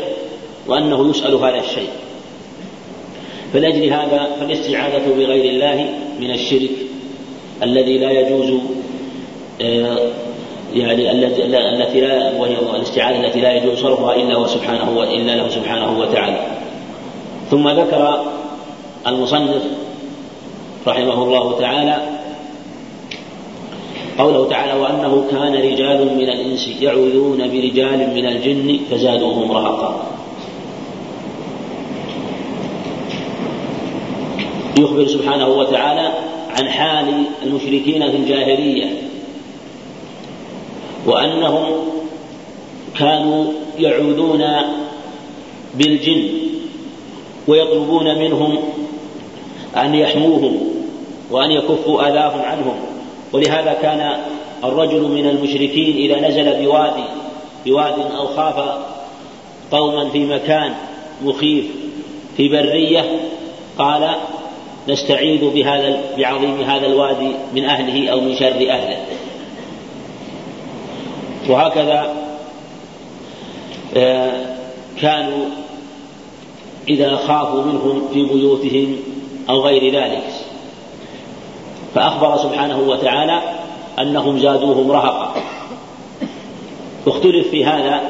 وأنه 0.67 1.09
يسأل 1.09 1.35
هذا 1.35 1.59
الشيء. 1.59 1.89
فلأجل 3.53 3.93
هذا 3.93 4.35
فالاستعاذة 4.39 5.07
بغير 5.17 5.45
الله 5.45 5.89
من 6.19 6.31
الشرك 6.31 6.71
الذي 7.63 7.97
لا 7.97 8.11
يجوز 8.11 8.59
آه، 9.61 10.11
يعني 10.75 11.11
التي 11.11 12.01
لا 12.01 12.31
وهي 12.39 12.55
الاستعاذه 12.75 13.25
التي 13.25 13.41
لا 13.41 13.53
يجوز 13.53 13.79
صرفها 13.79 14.15
إلا 14.15 14.35
هو 14.35 14.47
سبحانه 14.47 15.03
إلا 15.03 15.35
له 15.35 15.49
سبحانه 15.49 15.99
وتعالى. 15.99 16.47
ثم 17.51 17.69
ذكر 17.69 18.25
المصنف 19.07 19.63
رحمه 20.87 21.23
الله 21.23 21.59
تعالى 21.59 21.97
قوله 24.17 24.49
تعالى 24.49 24.73
وأنه 24.81 25.25
كان 25.31 25.53
رجال 25.53 26.17
من 26.17 26.29
الإنس 26.29 26.69
يعوذون 26.81 27.37
برجال 27.37 28.13
من 28.15 28.25
الجن 28.25 28.79
فزادوهم 28.91 29.51
رهقا. 29.51 30.05
يخبر 34.79 35.07
سبحانه 35.07 35.47
وتعالى 35.47 36.13
عن 36.49 36.69
حال 36.69 37.23
المشركين 37.43 38.11
في 38.11 38.17
الجاهلية. 38.17 39.04
وأنهم 41.05 41.65
كانوا 42.99 43.45
يعوذون 43.79 44.43
بالجن 45.75 46.27
ويطلبون 47.47 48.19
منهم 48.19 48.57
أن 49.77 49.95
يحموهم 49.95 50.59
وأن 51.31 51.51
يكفوا 51.51 52.07
آذاهم 52.09 52.41
عنهم. 52.41 52.75
ولهذا 53.33 53.77
كان 53.81 54.17
الرجل 54.63 55.01
من 55.01 55.27
المشركين 55.27 55.97
إذا 55.97 56.27
نزل 56.27 56.65
بوادي 56.65 57.03
بواد 57.65 57.99
أو 58.17 58.27
خاف 58.27 58.79
قوما 59.71 60.09
في 60.09 60.25
مكان 60.25 60.73
مخيف 61.23 61.65
في 62.37 62.47
برية 62.47 63.05
قال 63.77 64.15
نستعيذ 64.87 65.49
بهذا 65.49 66.01
بعظيم 66.17 66.61
هذا 66.61 66.85
الوادي 66.85 67.31
من 67.55 67.65
أهله 67.65 68.09
أو 68.09 68.21
من 68.21 68.35
شر 68.35 68.69
أهله. 68.69 68.97
وهكذا 71.49 72.13
آه، 73.97 74.55
كانوا 75.01 75.45
إذا 76.87 77.15
خافوا 77.15 77.63
منهم 77.63 78.07
في 78.13 78.23
بيوتهم 78.23 78.97
أو 79.49 79.61
غير 79.61 79.95
ذلك. 79.95 80.23
فأخبر 81.95 82.37
سبحانه 82.37 82.79
وتعالى 82.79 83.41
أنهم 83.99 84.39
زادوهم 84.39 84.91
رهقا. 84.91 85.35
اختلف 87.07 87.47
في 87.47 87.65
هذا 87.65 88.01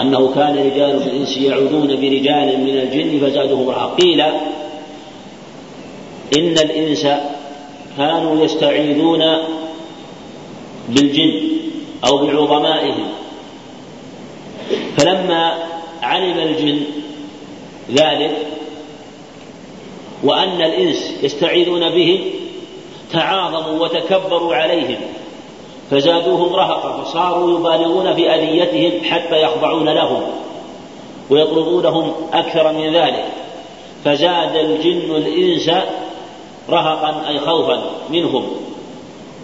أنه 0.00 0.34
كان 0.34 0.56
رجال 0.56 1.02
الإنس 1.02 1.36
يعودون 1.36 1.86
برجال 1.86 2.60
من 2.60 2.78
الجن 2.78 3.26
فزادوهم 3.26 3.68
رهقا. 3.68 3.94
قيل 3.94 4.20
إن 6.36 6.58
الإنس 6.58 7.06
كانوا 7.96 8.44
يستعيذون 8.44 9.22
بالجن 10.88 11.40
أو 12.06 12.18
بعظمائهم 12.18 13.08
فلما 14.96 15.54
علم 16.02 16.38
الجن 16.38 16.80
ذلك 17.90 18.36
وأن 20.24 20.62
الإنس 20.62 21.14
يستعيذون 21.22 21.90
بهم 21.90 22.20
تعاظموا 23.12 23.84
وتكبروا 23.84 24.54
عليهم 24.54 25.00
فزادوهم 25.90 26.56
رهقا 26.56 27.02
فصاروا 27.02 27.58
يبالغون 27.58 28.14
في 28.14 28.34
أذيتهم 28.34 29.04
حتى 29.04 29.42
يخضعون 29.42 29.88
لهم 29.88 30.22
ويطلبونهم 31.30 32.12
أكثر 32.32 32.72
من 32.72 32.96
ذلك. 32.96 33.24
فزاد 34.04 34.56
الجن 34.56 35.14
الإنس 35.16 35.70
رهقا 36.70 37.28
أي 37.28 37.38
خوفا 37.38 37.82
منهم. 38.10 38.46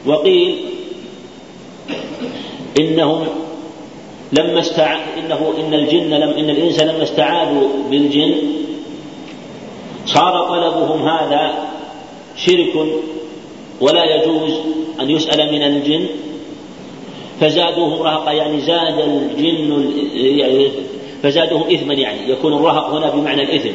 وقيل 0.06 0.69
إنهم 2.80 3.26
لما 4.32 4.60
استع... 4.60 4.96
إنه 5.18 5.54
إن 5.58 5.74
الجن 5.74 6.10
لم 6.10 6.30
إن 6.30 6.50
الإنس 6.50 6.80
لما 6.82 7.02
استعاذوا 7.02 7.68
بالجن 7.90 8.34
صار 10.06 10.48
طلبهم 10.48 11.08
هذا 11.08 11.68
شرك 12.36 12.86
ولا 13.80 14.04
يجوز 14.04 14.52
أن 15.00 15.10
يسأل 15.10 15.52
من 15.52 15.62
الجن 15.62 16.06
فزادوهم 17.40 18.02
رهقا 18.02 18.32
يعني 18.32 18.60
زاد 18.60 18.98
الجن 18.98 19.90
يعني 20.14 20.68
فزادوهم 21.22 21.74
إثما 21.74 21.94
يعني 21.94 22.30
يكون 22.30 22.52
الرهق 22.52 22.90
هنا 22.90 23.10
بمعنى 23.10 23.42
الإثم 23.42 23.72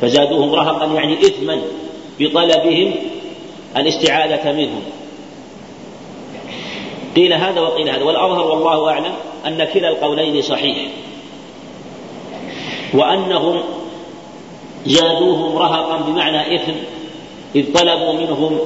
فزادوهم 0.00 0.54
رهقا 0.54 0.86
يعني 0.86 1.14
إثما 1.14 1.60
بطلبهم 2.20 2.94
الاستعاذة 3.76 4.52
منهم. 4.52 4.82
قيل 7.16 7.32
هذا 7.32 7.60
وقيل 7.60 7.88
هذا 7.88 8.04
والأظهر 8.04 8.46
والله 8.46 8.90
أعلم 8.90 9.12
أن 9.46 9.64
كلا 9.64 9.88
القولين 9.88 10.42
صحيح. 10.42 10.76
وأنهم 12.94 13.62
زادوهم 14.86 15.58
رهقا 15.58 15.96
بمعنى 15.96 16.56
إثم 16.56 16.72
إذ 17.54 17.72
طلبوا 17.72 18.12
منهم 18.12 18.58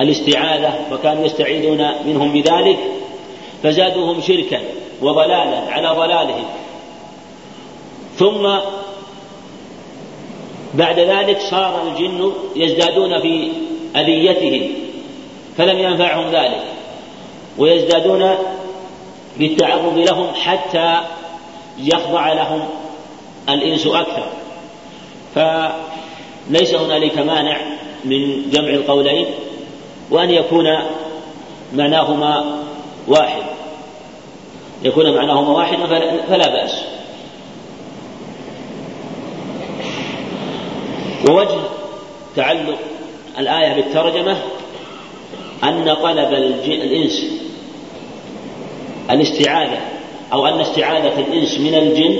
الاستعاذة 0.00 0.74
وكانوا 0.92 1.26
يستعيذون 1.26 1.90
منهم 2.06 2.32
بذلك 2.32 2.78
فزادوهم 3.62 4.20
شركا 4.20 4.60
وضلالا 5.02 5.58
على 5.70 5.88
ضلالهم. 5.88 6.44
ثم 8.16 8.48
بعد 10.74 10.98
ذلك 10.98 11.40
صار 11.40 11.82
الجن 11.88 12.32
يزدادون 12.56 13.20
في 13.20 13.52
أذيتهم 13.96 14.70
فلم 15.56 15.78
ينفعهم 15.78 16.30
ذلك. 16.30 16.71
ويزدادون 17.58 18.34
بالتعرض 19.36 19.98
لهم 19.98 20.34
حتى 20.34 21.00
يخضع 21.78 22.32
لهم 22.32 22.68
الإنس 23.48 23.86
أكثر. 23.86 24.26
فليس 25.34 26.74
هنالك 26.74 27.18
مانع 27.18 27.60
من 28.04 28.50
جمع 28.50 28.68
القولين 28.68 29.26
وأن 30.10 30.30
يكون 30.30 30.78
معناهما 31.74 32.62
واحد. 33.08 33.42
يكون 34.82 35.14
معناهما 35.14 35.50
واحد 35.50 35.76
فلا 36.28 36.48
بأس. 36.48 36.84
ووجه 41.28 41.60
تعلق 42.36 42.78
الآية 43.38 43.74
بالترجمة 43.74 44.36
أن 45.64 45.94
طلب 45.94 46.32
الإنس 46.64 47.41
الاستعاذة 49.12 49.80
أو 50.32 50.46
أن 50.46 50.60
استعاذة 50.60 51.20
الإنس 51.20 51.60
من 51.60 51.74
الجن 51.74 52.16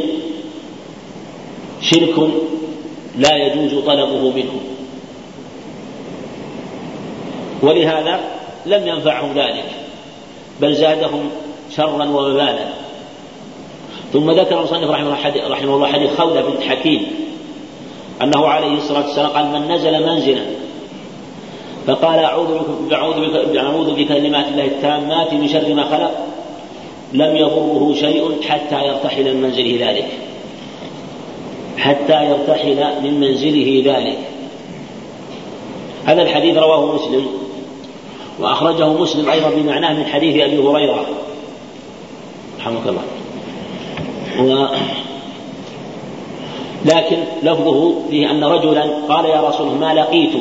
شرك 1.81 2.31
لا 3.19 3.37
يجوز 3.37 3.85
طلبه 3.85 4.31
منه. 4.31 4.61
ولهذا 7.63 8.21
لم 8.67 8.89
ينفعهم 8.89 9.33
ذلك 9.35 9.71
بل 10.61 10.75
زادهم 10.75 11.31
شرا 11.77 12.05
ووبالا 12.05 12.69
ثم 14.13 14.31
ذكر 14.31 14.59
المصنف 14.59 14.91
رحمه, 14.91 15.17
رحمه 15.49 15.75
الله 15.75 15.87
حديث 15.87 16.21
خولة 16.21 16.41
بنت 16.41 16.63
حكيم 16.63 17.07
أنه 18.23 18.47
عليه 18.47 18.77
الصلاة 18.77 19.07
والسلام 19.07 19.31
قال 19.31 19.47
من 19.47 19.73
نزل 19.73 20.07
منزلا 20.07 20.43
فقال 21.87 22.19
أعوذ 22.19 22.59
بك 22.59 22.93
أعوذ 22.93 23.15
بك 23.21 23.57
أعوذ 23.57 23.95
بكلمات 23.95 24.49
الله 24.49 24.65
التامات 24.65 25.33
من 25.33 25.49
شر 25.49 25.75
ما 25.75 25.85
خلق 25.85 26.32
لم 27.13 27.37
يضره 27.37 27.95
شيء 28.01 28.43
حتى 28.49 28.87
يرتحل 28.87 29.35
من 29.35 29.43
منزله 29.43 29.91
ذلك. 29.91 30.09
حتى 31.79 32.25
يرتحل 32.25 33.03
من 33.03 33.21
منزله 33.21 33.83
ذلك. 33.87 34.19
هذا 36.07 36.23
الحديث 36.23 36.57
رواه 36.57 36.95
مسلم 36.95 37.27
وأخرجه 38.41 38.89
مسلم 38.89 39.31
أيضا 39.31 39.51
بمعناه 39.51 39.93
من 39.93 40.05
حديث 40.05 40.43
أبي 40.43 40.59
هريرة. 40.59 41.07
رحمك 42.59 42.87
الله. 42.87 43.03
و 44.41 44.67
لكن 46.85 47.17
لفظه 47.43 47.95
فيه 48.11 48.31
أن 48.31 48.45
رجلا 48.45 48.83
قال 49.09 49.25
يا 49.25 49.41
رسول 49.41 49.67
ما 49.67 49.95
لقيت 49.95 50.33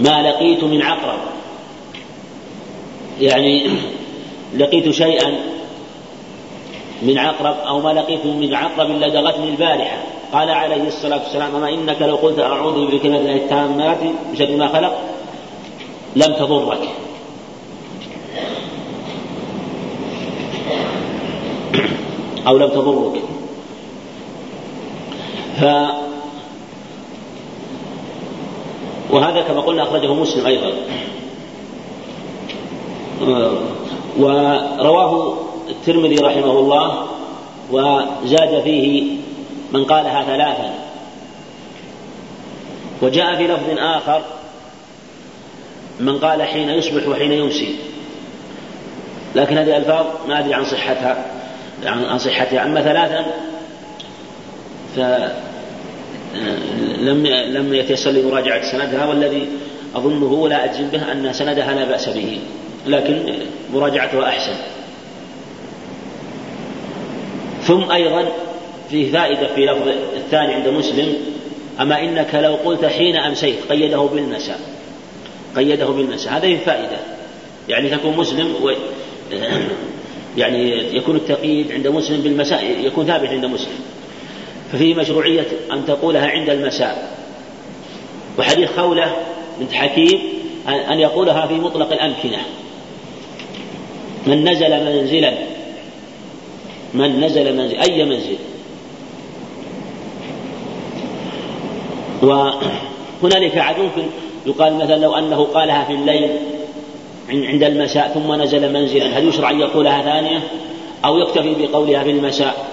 ما 0.00 0.22
لقيت 0.22 0.64
من 0.64 0.82
عقرب. 0.82 1.18
يعني 3.20 3.70
لقيت 4.56 4.90
شيئا 4.90 5.38
من 7.02 7.18
عقرب 7.18 7.56
أو 7.66 7.80
ما 7.80 7.92
لقيت 7.92 8.26
من 8.26 8.54
عقرب 8.54 8.90
لدغتني 8.90 9.48
البارحة. 9.48 9.98
قال 10.32 10.50
عليه 10.50 10.86
الصلاة 10.86 11.18
والسلام 11.18 11.56
أما 11.56 11.68
إنك 11.68 12.02
لو 12.02 12.16
قلت 12.16 12.38
أعوذ 12.38 12.86
بكلمة 12.86 13.16
الله 13.16 13.36
التامات 13.36 13.98
بشر 14.32 14.56
ما 14.56 14.68
خلق 14.68 14.98
لم 16.16 16.34
تضرك. 16.34 16.88
أو 22.46 22.58
لم 22.58 22.68
تضرك. 22.68 23.22
ف 25.60 25.64
وهذا 29.10 29.40
كما 29.40 29.60
قلنا 29.60 29.82
أخرجه 29.82 30.14
مسلم 30.14 30.46
أيضا. 30.46 30.72
ورواه 34.18 35.36
الترمذي 35.68 36.16
رحمه 36.16 36.58
الله 36.58 37.06
وزاد 37.70 38.62
فيه 38.64 39.16
من 39.72 39.84
قالها 39.84 40.22
ثلاثا. 40.22 40.74
وجاء 43.02 43.36
في 43.36 43.46
لفظ 43.46 43.78
آخر 43.78 44.22
من 46.00 46.18
قال 46.18 46.42
حين 46.42 46.68
يصبح 46.68 47.08
وحين 47.08 47.32
يمسي 47.32 47.76
لكن 49.34 49.58
هذه 49.58 49.76
الألفاظ 49.76 50.06
ما 50.28 50.38
أدري 50.38 50.54
عن 50.54 50.64
صحتها 50.64 51.24
عن 51.84 52.18
صحتها. 52.18 52.64
أما 52.64 52.82
ثلاثا 52.82 53.24
ف 54.96 54.98
لم 57.00 57.26
لم 57.26 57.74
يتيسر 57.74 58.10
لي 58.10 58.22
مراجعة 58.22 58.72
سندها 58.72 59.06
والذي 59.06 59.48
أظنه 59.94 60.32
ولا 60.32 60.64
أجزم 60.64 60.88
به 60.88 61.12
أن 61.12 61.32
سندها 61.32 61.74
لا 61.74 61.84
بأس 61.84 62.08
به. 62.08 62.40
لكن 62.86 63.34
مراجعتها 63.74 64.28
أحسن. 64.28 64.56
ثم 67.62 67.90
أيضا 67.90 68.28
في 68.90 69.10
فائدة 69.10 69.54
في 69.54 69.66
لفظ 69.66 69.88
الثاني 70.16 70.54
عند 70.54 70.68
مسلم 70.68 71.14
أما 71.80 72.00
إنك 72.00 72.34
لو 72.34 72.54
قلت 72.54 72.84
حين 72.84 73.16
أمسيت 73.16 73.56
قيده 73.70 73.98
بالمساء. 73.98 74.60
قيده 75.56 75.86
بالمساء. 75.86 76.32
هذه 76.32 76.58
فائدة. 76.66 76.98
يعني 77.68 77.90
تكون 77.90 78.16
مسلم 78.16 78.54
و 78.62 78.70
يعني 80.40 80.96
يكون 80.96 81.16
التقييد 81.16 81.72
عند 81.72 81.86
مسلم 81.86 82.20
بالمساء 82.20 82.64
يكون 82.84 83.06
ثابت 83.06 83.28
عند 83.28 83.44
مسلم. 83.44 83.78
ففيه 84.72 84.94
مشروعية 84.94 85.46
أن 85.72 85.86
تقولها 85.86 86.26
عند 86.26 86.50
المساء. 86.50 87.16
وحديث 88.38 88.70
خولة 88.76 89.16
بنت 89.60 89.72
حكيم 89.72 90.20
أن 90.68 91.00
يقولها 91.00 91.46
في 91.46 91.54
مطلق 91.54 91.92
الأمكنة. 91.92 92.38
من 94.26 94.48
نزل 94.48 94.84
منزلا. 94.84 95.32
من 96.94 97.24
نزل 97.24 97.56
منزل. 97.56 97.78
أي 97.78 98.04
منزل؟ 98.04 98.36
وهنالك 102.22 103.78
ممكن 103.78 104.06
يقال 104.46 104.74
مثلا 104.74 104.96
لو 104.96 105.14
أنه 105.14 105.44
قالها 105.44 105.84
في 105.84 105.92
الليل 105.92 106.30
عند 107.28 107.62
المساء 107.62 108.08
ثم 108.08 108.42
نزل 108.42 108.72
منزلا. 108.72 109.18
هل 109.18 109.28
يشرع 109.28 109.50
أن 109.50 109.60
يقولها 109.60 110.02
ثانية؟ 110.02 110.42
أو 111.04 111.18
يكتفي 111.18 111.54
بقولها 111.54 112.02
في 112.04 112.10
المساء؟ 112.10 112.66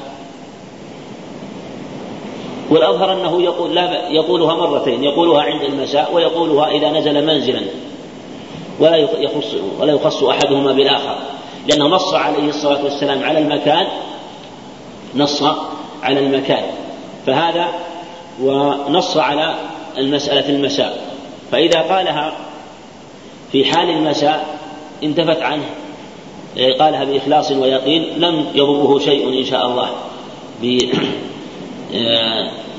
والأظهر 2.70 3.14
أنه 3.14 3.42
يقول 3.42 3.76
لا 3.76 4.10
يقولها 4.10 4.56
مرتين. 4.56 5.04
يقولها 5.04 5.42
عند 5.42 5.62
المساء 5.62 6.16
ويقولها 6.16 6.72
إذا 6.72 6.92
نزل 6.92 7.26
منزلا. 7.26 7.62
ولا 8.80 8.98
يخص 8.98 9.56
ولا 9.80 9.94
يخص 9.94 10.24
أحدهما 10.24 10.72
بالآخر. 10.72 11.18
لأنه 11.68 11.88
نص 11.88 12.14
عليه 12.14 12.50
الصلاة 12.50 12.84
والسلام 12.84 13.24
على 13.24 13.40
المكان 13.40 13.88
نص 15.16 15.44
على 16.04 16.20
المكان. 16.20 16.64
فهذا 17.26 17.68
ونص 18.42 19.18
على 19.18 19.56
المسألة 19.98 20.50
المساء. 20.50 21.16
فإذا 21.52 21.82
قالها 21.82 22.34
في 23.52 23.66
حال 23.66 23.90
المساء 23.90 24.60
انتفت 25.04 25.42
عنه 25.42 25.66
قالها 26.80 27.04
بإخلاص 27.04 27.52
ويقين 27.52 28.04
لم 28.18 28.46
يضره 28.56 29.00
شيء 29.00 29.40
إن 29.40 29.46
شاء 29.46 29.68
الله. 29.68 29.90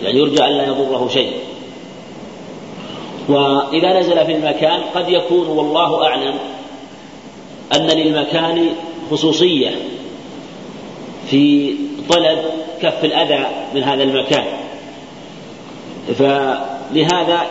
يعني 0.03 0.18
يرجى 0.18 0.44
أن 0.44 0.53
لا 0.53 0.66
يضره 0.66 1.09
شيء. 1.09 1.33
وإذا 3.29 4.01
نزل 4.01 4.27
في 4.27 4.33
المكان 4.33 4.81
قد 4.94 5.09
يكون 5.09 5.47
والله 5.49 6.07
أعلم 6.07 6.35
أن 7.76 7.87
للمكان 7.87 8.68
خصوصية 9.10 9.70
في 11.30 11.74
طلب 12.08 12.38
كف 12.82 13.04
الأذى 13.04 13.46
من 13.74 13.82
هذا 13.82 14.02
المكان. 14.02 14.44
فلهذا 16.18 17.46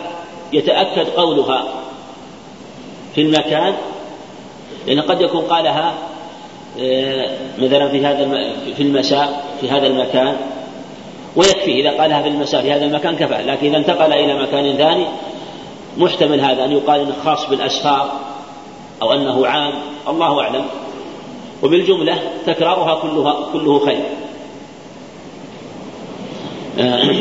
يتأكد 0.52 1.08
قولها 1.08 1.64
في 3.14 3.20
المكان 3.20 3.74
لأن 4.86 5.00
قد 5.00 5.20
يكون 5.20 5.42
قالها 5.42 5.94
آه، 6.80 7.30
مثلا 7.58 7.88
في 7.88 8.06
هذا 8.06 8.52
في 8.76 8.82
المساء 8.82 9.44
في 9.60 9.70
هذا 9.70 9.86
المكان 9.86 10.36
ويكفي 11.36 11.80
إذا 11.80 11.90
قالها 11.90 12.22
في 12.22 12.28
المساء 12.28 12.62
في 12.62 12.72
هذا 12.72 12.84
المكان 12.84 13.16
كفى. 13.16 13.42
لكن 13.46 13.66
إذا 13.66 13.76
انتقل 13.76 14.12
إلى 14.12 14.42
مكان 14.42 14.76
ثاني 14.76 15.06
محتمل 15.96 16.40
هذا 16.40 16.64
أن 16.64 16.72
يقال 16.72 17.00
إنه 17.00 17.14
خاص 17.24 17.48
بالأسفار. 17.48 18.12
أو 19.02 19.12
أنه 19.12 19.46
عام 19.46 19.72
الله 20.08 20.40
أعلم. 20.40 20.64
وبالجملة 21.62 22.18
تكرارها 22.46 23.00
كلها 23.02 23.48
كله 23.52 23.78
خير. 23.78 24.04
آه. 26.78 27.14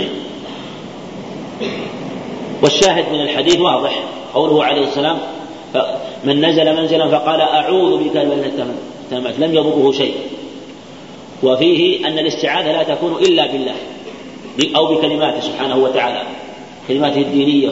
والشاهد 2.64 3.14
من 3.14 3.22
الحديث 3.22 3.60
واضح. 3.60 4.04
قوله 4.34 4.64
عليه 4.64 4.82
السلام 4.82 5.18
من 6.24 6.46
نزل 6.46 6.76
منزلا 6.76 7.20
فقال 7.20 7.42
أعوذ 7.42 8.04
بكلمة 8.04 8.46
التامات 9.04 9.40
لم 9.40 9.54
يضره 9.56 9.92
شيء. 9.92 10.16
وفيه 11.44 12.08
أن 12.08 12.20
الاستعاذة 12.20 12.72
لا 12.72 12.84
تكون 12.84 13.12
إلا 13.12 13.46
بالله 13.46 13.76
أو 14.76 14.96
بكلماته 14.96 15.40
سبحانه 15.40 15.78
وتعالى. 15.78 16.24
كلماته 16.88 17.22
الدينية 17.22 17.70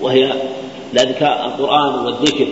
وهي 0.00 0.32
الأذكار 0.92 1.46
القرآن 1.46 2.04
والذكر. 2.04 2.46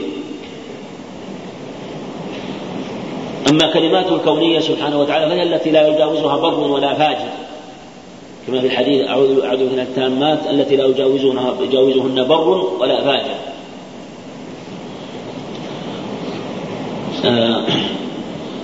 أما 3.50 3.72
كلماته 3.72 4.14
الكونية 4.16 4.60
سبحانه 4.60 5.00
وتعالى 5.00 5.30
فهي 5.30 5.42
التي 5.42 5.70
لا 5.70 5.88
يجاوزها 5.88 6.36
بر 6.36 6.60
ولا 6.60 6.94
فاجر. 6.94 7.28
كما 8.46 8.60
في 8.60 8.66
الحديث 8.66 9.08
أعوذ 9.08 9.64
من 9.72 9.80
التامات 9.80 10.38
التي 10.50 10.76
لا 10.76 10.86
يجاوزهن 10.86 11.54
يجاوزهن 11.60 12.24
بر 12.24 12.48
ولا 12.80 13.04
فاجر. 13.04 13.34
آه، 17.24 17.66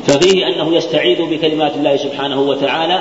ففيه 0.06 0.46
أنه 0.46 0.74
يستعيذ 0.74 1.22
بكلمات 1.22 1.76
الله 1.76 1.96
سبحانه 1.96 2.40
وتعالى 2.40 3.00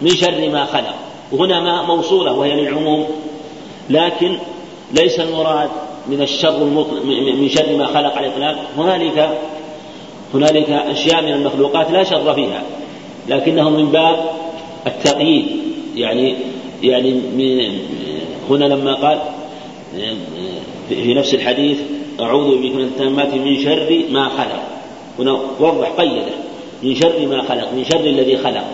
من 0.00 0.10
شر 0.10 0.48
ما 0.48 0.64
خلق. 0.64 0.94
وهنا 1.32 1.60
ما 1.60 1.82
موصولة 1.82 2.32
وهي 2.32 2.54
للعموم. 2.54 3.06
لكن 3.90 4.38
ليس 4.92 5.20
المراد 5.20 5.68
من 6.08 6.22
الشر 6.22 6.62
المطلق 6.62 7.04
من 7.04 7.48
شر 7.48 7.76
ما 7.76 7.86
خلق 7.86 8.16
على 8.16 8.26
الإطلاق. 8.26 8.56
هنالك 8.76 9.38
هنالك 10.36 10.70
أشياء 10.70 11.22
من 11.22 11.32
المخلوقات 11.32 11.90
لا 11.90 12.04
شر 12.04 12.34
فيها 12.34 12.62
لكنه 13.28 13.70
من 13.70 13.86
باب 13.86 14.16
التقييد. 14.86 15.46
يعني 15.96 16.34
يعني 16.82 17.10
من 17.12 17.78
هنا 18.50 18.64
لما 18.64 18.94
قال 18.94 19.18
في 20.88 21.14
نفس 21.14 21.34
الحديث 21.34 21.78
أعوذ 22.20 22.58
بك 22.58 22.74
من 22.74 22.82
التامات 22.82 23.34
من 23.34 23.56
شر 23.64 24.02
ما 24.10 24.28
خلق. 24.28 24.62
هنا 25.18 25.38
وضح 25.60 25.88
قيده 25.88 26.32
من 26.82 26.94
شر 26.94 27.26
ما 27.26 27.42
خلق 27.42 27.72
من 27.72 27.84
شر 27.84 28.00
الذي 28.00 28.36
خلق. 28.36 28.64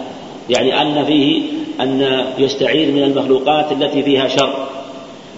يعني 0.50 0.82
أن 0.82 1.04
فيه 1.04 1.42
أن 1.80 2.24
يستعيذ 2.38 2.92
من 2.92 3.02
المخلوقات 3.02 3.72
التي 3.72 4.02
فيها 4.02 4.28
شر 4.28 4.66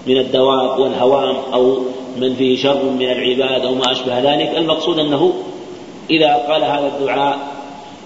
من 0.06 0.18
الدواب 0.18 0.80
والهوام 0.80 1.36
أو 1.52 1.78
من 2.20 2.34
فيه 2.34 2.56
شر 2.56 2.82
من 2.98 3.10
العباد 3.10 3.64
أو 3.64 3.74
ما 3.74 3.92
أشبه 3.92 4.20
ذلك. 4.20 4.52
المقصود 4.56 4.98
أنه 4.98 5.32
إذا 6.10 6.34
قال 6.34 6.64
هذا 6.64 6.92
الدعاء 6.96 7.38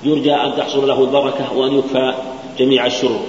يرجى 0.05 0.35
أن 0.35 0.53
تحصل 0.57 0.89
له 0.89 1.01
البركة 1.01 1.57
وأن 1.57 1.79
يكفى 1.79 2.15
جميع 2.59 2.87
الشرور 2.87 3.21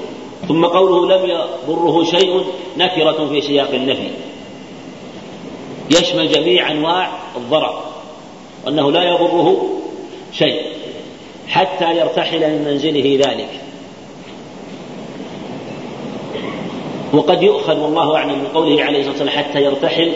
ثم 0.48 0.66
قوله 0.66 1.18
لم 1.18 1.30
يضره 1.30 2.04
شيء 2.04 2.44
نكرة 2.78 3.28
في 3.30 3.42
سياق 3.42 3.74
النفي. 3.74 4.10
يشمل 5.92 6.32
جميع 6.32 6.72
أنواع 6.72 7.10
الضرر 7.38 7.82
وأنه 8.66 8.92
لا 8.92 9.04
يضره 9.04 9.70
شيء 10.34 10.62
حتى 11.48 11.98
يرتحل 11.98 12.40
من 12.40 12.66
منزله 12.66 13.20
ذلك. 13.28 13.50
وقد 17.14 17.44
يؤخذ 17.44 17.80
والله 17.80 18.16
أعلم 18.16 18.40
من 18.40 18.48
قوله 18.54 18.84
عليه 18.84 19.00
الصلاة 19.00 19.12
والسلام 19.12 19.44
حتى 19.44 19.64
يرتحل 19.64 20.12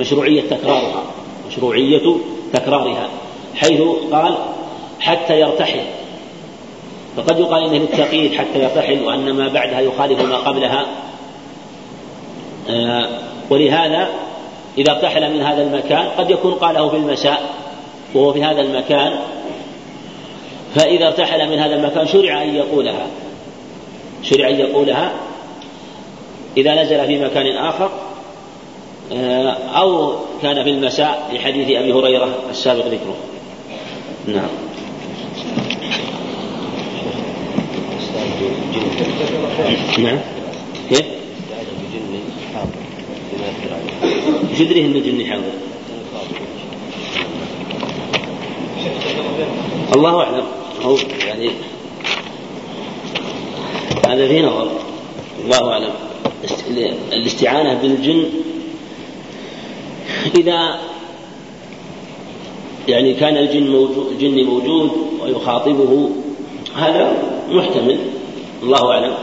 مشروعية 0.00 0.40
تكرارها 0.40 1.02
مشروعية 1.48 2.16
تكرارها. 2.52 3.08
حيث 3.54 3.80
قال 4.12 4.34
حتى 5.00 5.40
يرتحل. 5.40 5.80
فقد 7.16 7.38
يقال 7.38 7.64
إنه 7.64 7.78
للتقييد 7.78 8.34
حتى 8.34 8.62
يرتحل 8.62 9.04
وأن 9.04 9.32
ما 9.32 9.48
بعدها 9.48 9.80
يخالف 9.80 10.20
ما 10.20 10.36
قبلها. 10.36 10.86
آه، 12.70 13.08
ولهذا 13.50 14.08
إذا 14.78 14.92
ارتحل 14.92 15.32
من 15.34 15.42
هذا 15.42 15.62
المكان 15.62 16.08
قد 16.18 16.30
يكون 16.30 16.54
قاله 16.54 16.88
في 16.88 16.96
المساء 16.96 17.42
وهو 18.14 18.32
في 18.32 18.44
هذا 18.44 18.60
المكان. 18.60 19.18
فإذا 20.74 21.06
ارتحل 21.06 21.48
من 21.48 21.58
هذا 21.58 21.74
المكان 21.74 22.06
شرع 22.06 22.42
أن 22.42 22.54
يقولها. 22.54 23.06
شرع 24.22 24.48
أن 24.48 24.60
يقولها 24.60 25.12
إذا 26.56 26.82
نزل 26.82 27.06
في 27.06 27.24
مكان 27.24 27.56
آخر 27.56 27.90
آه، 29.12 29.56
أو 29.74 30.14
كان 30.42 30.64
في 30.64 30.70
المساء 30.70 31.30
لحديث 31.32 31.76
أبي 31.76 31.92
هريرة 31.92 32.28
السابق 32.50 32.86
ذكره. 32.86 33.16
نعم. 34.28 34.48
نعم. 39.98 40.18
كيف؟ 40.88 41.06
إيش 44.50 44.60
انه 44.60 44.98
جني 44.98 45.26
حاضر؟ 45.30 45.42
الله 49.96 50.22
أعلم. 50.22 50.44
هو 50.82 50.96
يعني 51.26 51.50
هذا 54.08 54.28
فيه 54.28 54.42
نظر 54.42 54.70
الله 55.44 55.72
أعلم. 55.72 55.92
الاستعانة 57.12 57.74
بالجن 57.74 58.24
إذا 60.38 60.87
يعني 62.88 63.14
كان 63.14 63.36
الجن 63.36 63.70
موجود 63.70 64.06
الجن 64.12 64.44
موجود 64.44 64.90
ويخاطبه 65.22 66.10
هذا 66.76 67.12
محتمل 67.50 67.98
الله 68.62 68.92
أعلم. 68.92 69.14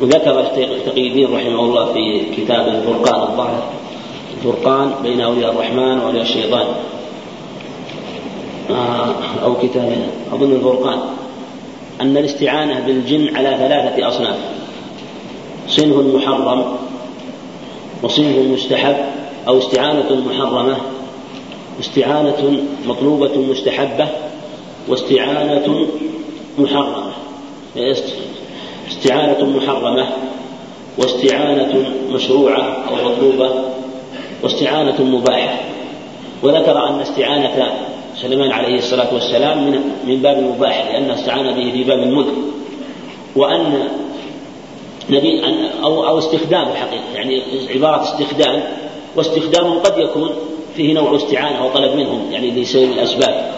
وذكر 0.00 0.44
تقي 0.86 1.08
الدين 1.08 1.34
رحمه 1.34 1.60
الله 1.60 1.92
في 1.92 2.20
كتاب 2.36 2.68
الفرقان 2.68 3.30
الظاهر 3.30 3.62
الفرقان 4.36 4.92
بين 5.02 5.20
أولياء 5.20 5.52
الرحمن 5.52 5.98
وأولياء 5.98 6.22
الشيطان. 6.22 6.66
آه، 8.70 9.14
أو 9.44 9.54
كتاب 9.54 10.06
أظن 10.32 10.52
الفرقان. 10.52 10.98
أن 12.00 12.16
الاستعانة 12.16 12.80
بالجن 12.86 13.36
على 13.36 13.56
ثلاثة 13.58 14.08
أصناف. 14.08 14.36
صنف 15.68 16.14
محرم 16.14 16.64
وصنف 18.02 18.38
مستحب 18.38 18.96
أو 19.48 19.58
استعانة 19.58 20.22
محرمة 20.28 20.76
استعانة 21.82 22.62
مطلوبة 22.86 23.38
مستحبة 23.38 24.08
واستعانة 24.88 25.88
محرمة. 26.58 27.12
استعانة 28.90 29.44
محرمة 29.44 30.08
واستعانة 30.98 31.90
مشروعة 32.10 32.84
أو 32.88 33.10
مطلوبة 33.10 33.50
واستعانة 34.42 35.02
مباحة. 35.02 35.60
وذكر 36.42 36.88
أن 36.88 37.00
استعانة 37.00 37.72
سليمان 38.16 38.52
عليه 38.52 38.78
الصلاة 38.78 39.14
والسلام 39.14 39.70
من 39.70 39.80
من 40.06 40.22
باب 40.22 40.38
المباح 40.38 40.90
لأنه 40.92 41.14
استعان 41.14 41.54
به 41.54 41.72
في 41.72 41.84
باب 41.84 41.98
الملك. 41.98 42.34
وأن 43.36 43.88
نبي 45.10 45.42
أو 45.82 46.06
أو 46.08 46.18
استخدام 46.18 46.68
الحقيقة 46.68 47.04
يعني 47.14 47.42
عبارة 47.74 48.02
استخدام 48.02 48.62
واستخدام 49.16 49.78
قد 49.78 49.98
يكون 49.98 50.30
فيه 50.76 50.94
نوع 50.94 51.16
استعانة 51.16 51.66
وطلب 51.66 51.96
منهم 51.96 52.32
يعني 52.32 52.50
لسبب 52.50 52.92
الأسباب 52.92 53.52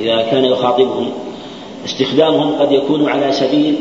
إذا 0.00 0.22
كان 0.22 0.44
يخاطبهم 0.44 1.10
استخدامهم 1.84 2.54
قد 2.54 2.72
يكون 2.72 3.08
على 3.08 3.32
سبيل 3.32 3.76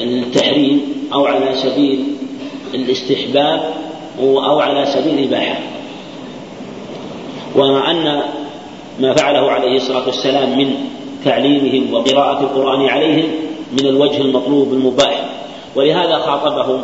التحريم 0.00 0.80
أو 1.12 1.26
على 1.26 1.54
سبيل 1.54 2.04
الاستحباب 2.74 3.74
أو 4.20 4.60
على 4.60 4.86
سبيل 4.86 5.18
الإباحة. 5.18 5.58
وأن 7.54 8.22
ما 9.00 9.14
فعله 9.14 9.50
عليه 9.50 9.76
الصلاة 9.76 10.06
والسلام 10.06 10.58
من 10.58 10.74
تعليمهم 11.24 11.94
وقراءة 11.94 12.40
القرآن 12.40 12.86
عليهم 12.86 13.26
من 13.72 13.86
الوجه 13.86 14.20
المطلوب 14.20 14.72
المباح. 14.72 15.30
ولهذا 15.76 16.18
خاطبهم 16.18 16.82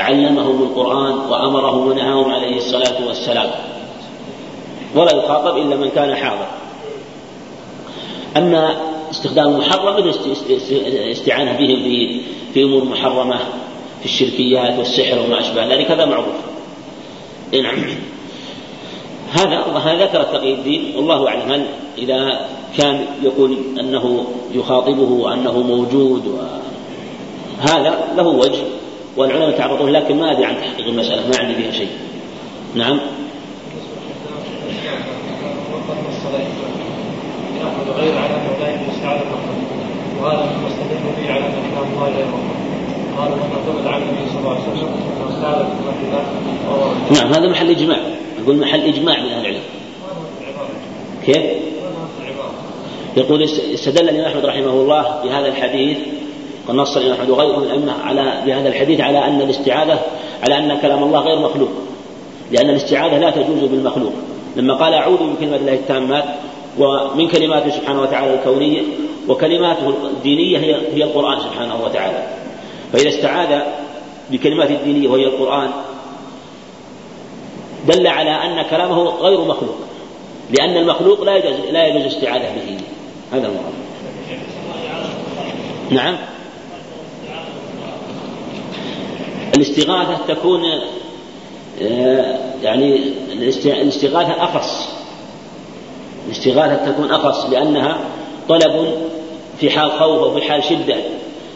وعلمهم 0.00 0.62
القرآن 0.62 1.12
وأمرهم 1.12 1.86
ونهاهم 1.86 2.30
عليه 2.30 2.56
الصلاة 2.56 3.06
والسلام. 3.06 3.50
ولا 4.94 5.16
يخاطب 5.16 5.56
إلا 5.56 5.76
من 5.76 5.88
كان 5.88 6.14
حاضر. 6.14 6.46
أما 8.36 8.76
استخدام 9.10 9.48
المحرم 9.48 10.12
الاستعانة 10.86 11.52
بهم 11.52 11.82
في 11.82 12.20
في 12.54 12.62
أمور 12.62 12.84
محرمة 12.84 13.38
في 14.00 14.04
الشركيات 14.04 14.78
والسحر 14.78 15.18
وما 15.18 15.40
أشبه 15.40 15.66
ذلك 15.66 15.90
هذا 15.90 16.04
معروف. 16.04 16.34
نعم. 17.52 17.84
هذا 19.32 19.58
هذا 19.84 20.04
ذكر 20.04 20.20
التقي 20.20 20.54
الدين 20.54 20.92
والله 20.96 21.28
أعلم 21.28 21.52
هل 21.52 21.66
إذا 21.98 22.48
كان 22.78 23.06
يقول 23.22 23.58
أنه 23.80 24.26
يخاطبه 24.54 25.34
أنه 25.34 25.58
موجود 25.58 26.38
هذا 27.60 28.14
له 28.16 28.26
وجه. 28.26 28.64
والعلماء 29.16 29.50
تعرضون 29.50 29.90
لكن 29.90 30.16
ما 30.16 30.32
أدري 30.32 30.44
عن 30.44 30.54
تحقيق 30.56 30.86
المسألة 30.86 31.28
ما 31.28 31.38
عندي 31.38 31.54
فيها 31.54 31.70
شيء. 31.70 31.88
نعم؟ 32.74 33.00
نعم 47.12 47.32
هذا 47.32 47.48
محل 47.48 47.70
إجماع. 47.70 47.98
نقول 48.42 48.56
محل 48.56 48.80
إجماع 48.80 49.20
من 49.20 49.28
أهل 49.28 49.40
العلم. 49.40 49.62
كيف؟ 51.26 51.42
يقول 53.16 53.42
استدل 53.74 54.08
الإمام 54.08 54.26
أحمد 54.26 54.44
رحمه 54.44 54.72
الله 54.72 55.22
بهذا 55.24 55.48
الحديث 55.48 55.98
الامام 56.70 57.12
احمد 57.12 57.30
وغيره 57.30 57.56
من 57.56 57.64
الائمه 57.64 57.92
على 58.04 58.42
بهذا 58.46 58.68
الحديث 58.68 59.00
على 59.00 59.18
أن 59.18 59.40
الاستعاذة 59.40 60.00
على 60.42 60.58
أن 60.58 60.78
كلام 60.78 61.02
الله 61.02 61.20
غير 61.20 61.38
مخلوق. 61.38 61.68
لأن 62.52 62.70
الاستعاذة 62.70 63.18
لا 63.18 63.30
تجوز 63.30 63.70
بالمخلوق. 63.70 64.12
لما 64.56 64.74
قال 64.74 64.94
أعوذ 64.94 65.16
بكلمات 65.16 65.60
الله 65.60 65.74
التامات 65.74 66.24
ومن 66.78 67.28
كلماته 67.28 67.70
سبحانه 67.70 68.02
وتعالى 68.02 68.34
الكونية 68.34 68.82
وكلماته 69.28 69.88
الدينية 69.88 70.58
هي 70.58 70.74
هي 70.94 71.04
القرآن 71.04 71.40
سبحانه 71.40 71.84
وتعالى. 71.84 72.26
فإذا 72.92 73.08
استعاذ 73.08 73.62
بكلمات 74.30 74.70
الدينية 74.70 75.08
وهي 75.08 75.24
القرآن 75.24 75.70
دل 77.88 78.06
على 78.06 78.30
أن 78.30 78.62
كلامه 78.70 79.02
غير 79.02 79.40
مخلوق. 79.40 79.76
لأن 80.58 80.76
المخلوق 80.76 81.22
لا 81.22 81.36
يجوز 81.36 81.54
لا 81.70 81.86
يجوز 81.86 82.02
الاستعاذة 82.02 82.46
به. 82.54 82.78
هذا 83.32 83.46
المراد 83.46 83.80
نعم؟ 85.90 86.16
الاستغاثة 89.56 90.34
تكون 90.34 90.60
آه، 91.82 92.38
يعني 92.62 93.00
الاستغاثة 93.66 94.44
أخص. 94.44 94.88
الاستغاثة 96.26 96.92
تكون 96.92 97.10
أخص 97.10 97.50
لأنها 97.50 97.98
طلب 98.48 98.94
في 99.60 99.70
حال 99.70 99.90
خوف 99.90 100.22
أو 100.22 100.34
في 100.34 100.42
حال 100.42 100.64
شدة. 100.64 100.96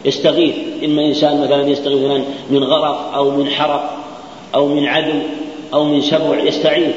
يستغيث 0.05 0.55
إما 0.85 1.05
إنسان 1.05 1.41
مثلا 1.41 1.67
يستغيث 1.69 1.97
مثلا 1.97 2.23
من 2.49 2.63
غرق 2.63 3.13
أو 3.15 3.31
من 3.31 3.49
حرق 3.49 3.97
أو 4.55 4.67
من 4.67 4.85
عدو 4.85 5.19
أو 5.73 5.83
من 5.83 6.01
سبع 6.01 6.39
يستعيذ 6.39 6.91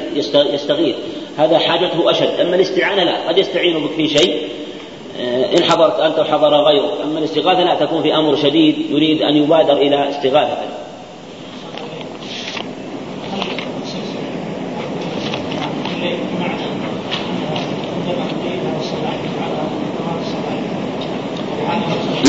يستغيث. 0.53 0.95
هذا 1.37 1.59
حاجته 1.59 2.11
أشد. 2.11 2.39
أما 2.39 2.55
الاستعانة 2.55 3.03
لا 3.03 3.27
قد 3.27 3.37
يستعين 3.37 3.79
بك 3.79 3.91
في 3.91 4.07
شيء 4.07 4.47
آه، 5.19 5.57
إن 5.57 5.63
حضرت 5.63 5.99
أنت 5.99 6.19
وحضر 6.19 6.55
غيرك. 6.55 6.91
أما 7.03 7.19
الاستغاثة 7.19 7.63
لا 7.63 7.75
تكون 7.85 8.01
في 8.01 8.15
أمر 8.15 8.35
شديد 8.35 8.75
يريد 8.91 9.21
أن 9.21 9.35
يبادر 9.35 9.77
إلى 9.77 10.09
استغاثة 10.09 10.79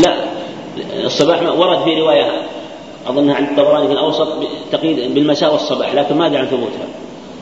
لا 0.03 0.31
الصباح 1.21 1.43
ورد 1.43 1.85
في 1.85 2.01
رواية 2.01 2.43
أظنها 3.09 3.35
عند 3.35 3.49
الطبراني 3.49 3.87
في 3.87 3.93
الأوسط 3.93 4.29
تقييد 4.73 5.15
بالمساء 5.15 5.53
والصباح 5.53 5.95
لكن 5.95 6.17
ما 6.17 6.25
عن 6.25 6.47
ثبوتها. 6.47 6.87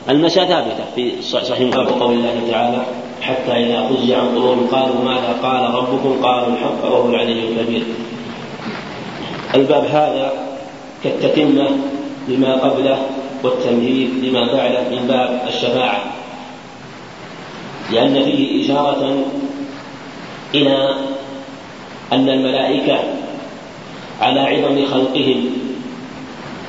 المساء 0.09 0.45
ثابتة 0.45 0.83
في 0.95 1.21
صحيح 1.21 1.61
مسلم 1.61 1.85
قول 1.85 2.13
الله 2.13 2.41
تعالى 2.51 2.85
حتى 3.21 3.51
إذا 3.51 3.87
فزع 3.87 4.17
عن 4.17 4.27
قلوبهم 4.27 4.67
قالوا 4.71 5.03
ماذا 5.05 5.35
قال 5.43 5.73
ربكم؟ 5.75 6.23
قالوا 6.23 6.47
الحق 6.47 6.85
وهو 6.85 7.09
العلي 7.09 7.49
الكبير. 7.49 7.83
الباب 9.55 9.83
هذا 9.83 10.33
كالتتمة 11.03 11.69
لما 12.27 12.53
قبله 12.55 12.97
والتمهيد 13.43 14.09
لما 14.23 14.53
بعده 14.53 14.79
من 14.91 15.07
باب 15.07 15.41
الشفاعة 15.47 15.99
لأن 17.91 18.23
فيه 18.23 18.65
إشارة 18.65 19.23
إلى 20.55 20.95
أن 22.13 22.29
الملائكة 22.29 23.18
على 24.21 24.39
عظم 24.39 24.85
خلقهم 24.85 25.45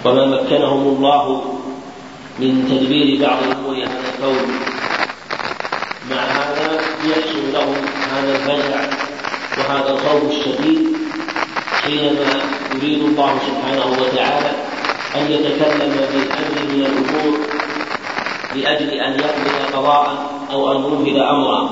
وما 0.05 0.27
مكنهم 0.27 0.83
الله 0.97 1.43
من 2.39 2.67
تدبير 2.71 3.21
بعض 3.27 3.39
امور 3.43 3.77
هذا 3.77 4.01
الكون 4.15 4.51
مع 6.11 6.17
هذا 6.17 6.81
يحصل 7.05 7.53
لهم 7.53 7.77
هذا 8.13 8.33
الفزع 8.37 8.81
وهذا 9.59 9.91
الخوف 9.91 10.23
الشديد 10.31 10.87
حينما 11.83 12.41
يريد 12.75 13.03
الله 13.03 13.39
سبحانه 13.47 13.87
وتعالى 14.03 14.51
أن 15.17 15.33
يتكلم 15.33 15.97
بالأمر 16.13 16.73
من 16.73 16.87
الأمور 16.87 17.39
لأجل 18.55 18.91
أن 18.91 19.13
يقضي 19.13 19.77
قضاء 19.77 20.31
أو 20.53 20.73
أن 20.73 20.77
ينفذ 20.77 21.21
أمرا. 21.21 21.71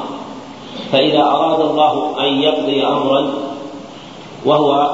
فإذا 0.93 1.23
أراد 1.23 1.61
الله 1.61 2.17
أن 2.21 2.43
يقضي 2.43 2.87
أمرا 2.87 3.33
وهو 4.45 4.93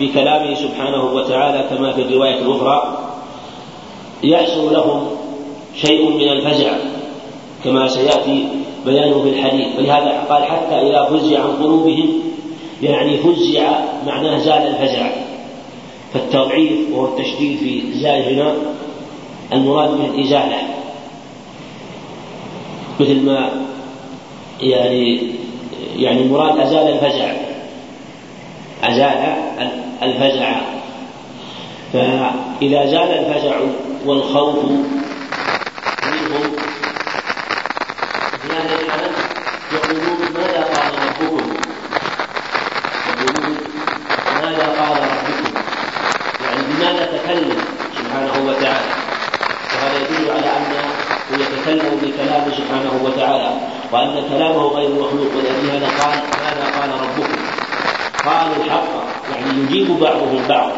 بكلامه 0.00 0.54
سبحانه 0.54 1.04
وتعالى 1.04 1.64
كما 1.70 1.92
في 1.92 2.02
الرواية 2.02 2.38
الأخرى 2.38 2.98
يحصل 4.22 4.72
لهم 4.72 5.06
شيء 5.76 6.10
من 6.10 6.28
الفزع 6.28 6.72
كما 7.64 7.88
سيأتي 7.88 8.48
بيانه 8.86 9.22
في 9.22 9.28
الحديث. 9.28 9.66
ولهذا 9.78 10.24
قال 10.30 10.44
حتى 10.44 10.74
إذا 10.74 11.04
فزع 11.04 11.40
عن 11.40 11.50
قلوبهم 11.62 12.08
يعني 12.82 13.16
فزع 13.16 13.80
معناه 14.06 14.38
زال 14.38 14.66
الفزع. 14.66 15.10
فالتضعيف 16.14 16.72
وهو 16.92 17.04
التشديد 17.04 17.58
في 17.58 17.82
زال 17.92 18.34
هنا 18.34 18.54
المراد 19.52 19.90
من 19.90 20.04
الإزالة. 20.14 20.58
مثل 23.00 23.20
ما 23.26 23.50
يعني 24.60 25.22
يعني 25.96 26.20
المراد 26.20 26.58
أزال 26.58 26.88
الفزع. 26.88 27.32
أزال 28.84 29.36
الفزع 30.02 30.60
فإذا 31.92 32.86
زال 32.86 33.10
الفزع 33.10 33.56
والخوف 34.06 34.64
منهم 36.06 36.52
في 38.42 38.48
هذه 38.52 38.80
الحالة 38.80 39.10
يقولون 39.72 40.18
ماذا 40.34 40.64
قال 40.64 40.92
ربكم 40.94 41.52
يقولون 43.08 43.56
ماذا 44.42 44.66
قال 44.78 44.96
ربكم 45.02 45.54
يعني 46.44 46.62
بماذا 46.68 47.06
تكلم 47.06 47.56
سبحانه 47.98 48.48
وتعالى 48.48 48.90
وهذا 49.74 49.98
يدل 49.98 50.30
على 50.30 50.56
أنه 50.56 50.90
يتكلم 51.30 52.00
بكلامه 52.02 52.52
سبحانه 52.56 53.00
وتعالى 53.04 53.50
وأن 53.92 54.22
كلامه 54.28 54.62
غير 54.62 54.88
مخلوق 54.88 55.30
ولأجل 55.36 55.70
هذا 55.70 55.86
قال 55.86 56.18
ماذا 56.44 56.80
قال 56.80 56.90
ربكم 56.90 57.40
قالوا 58.24 58.64
الحق 58.64 58.88
يعني 59.30 59.62
يجيب 59.62 60.00
بعضهم 60.00 60.36
البعض 60.36 60.70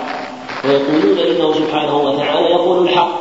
ويقولون 0.64 1.18
انه 1.18 1.52
سبحانه 1.54 1.96
وتعالى 1.96 2.50
يقول 2.50 2.88
الحق 2.88 3.12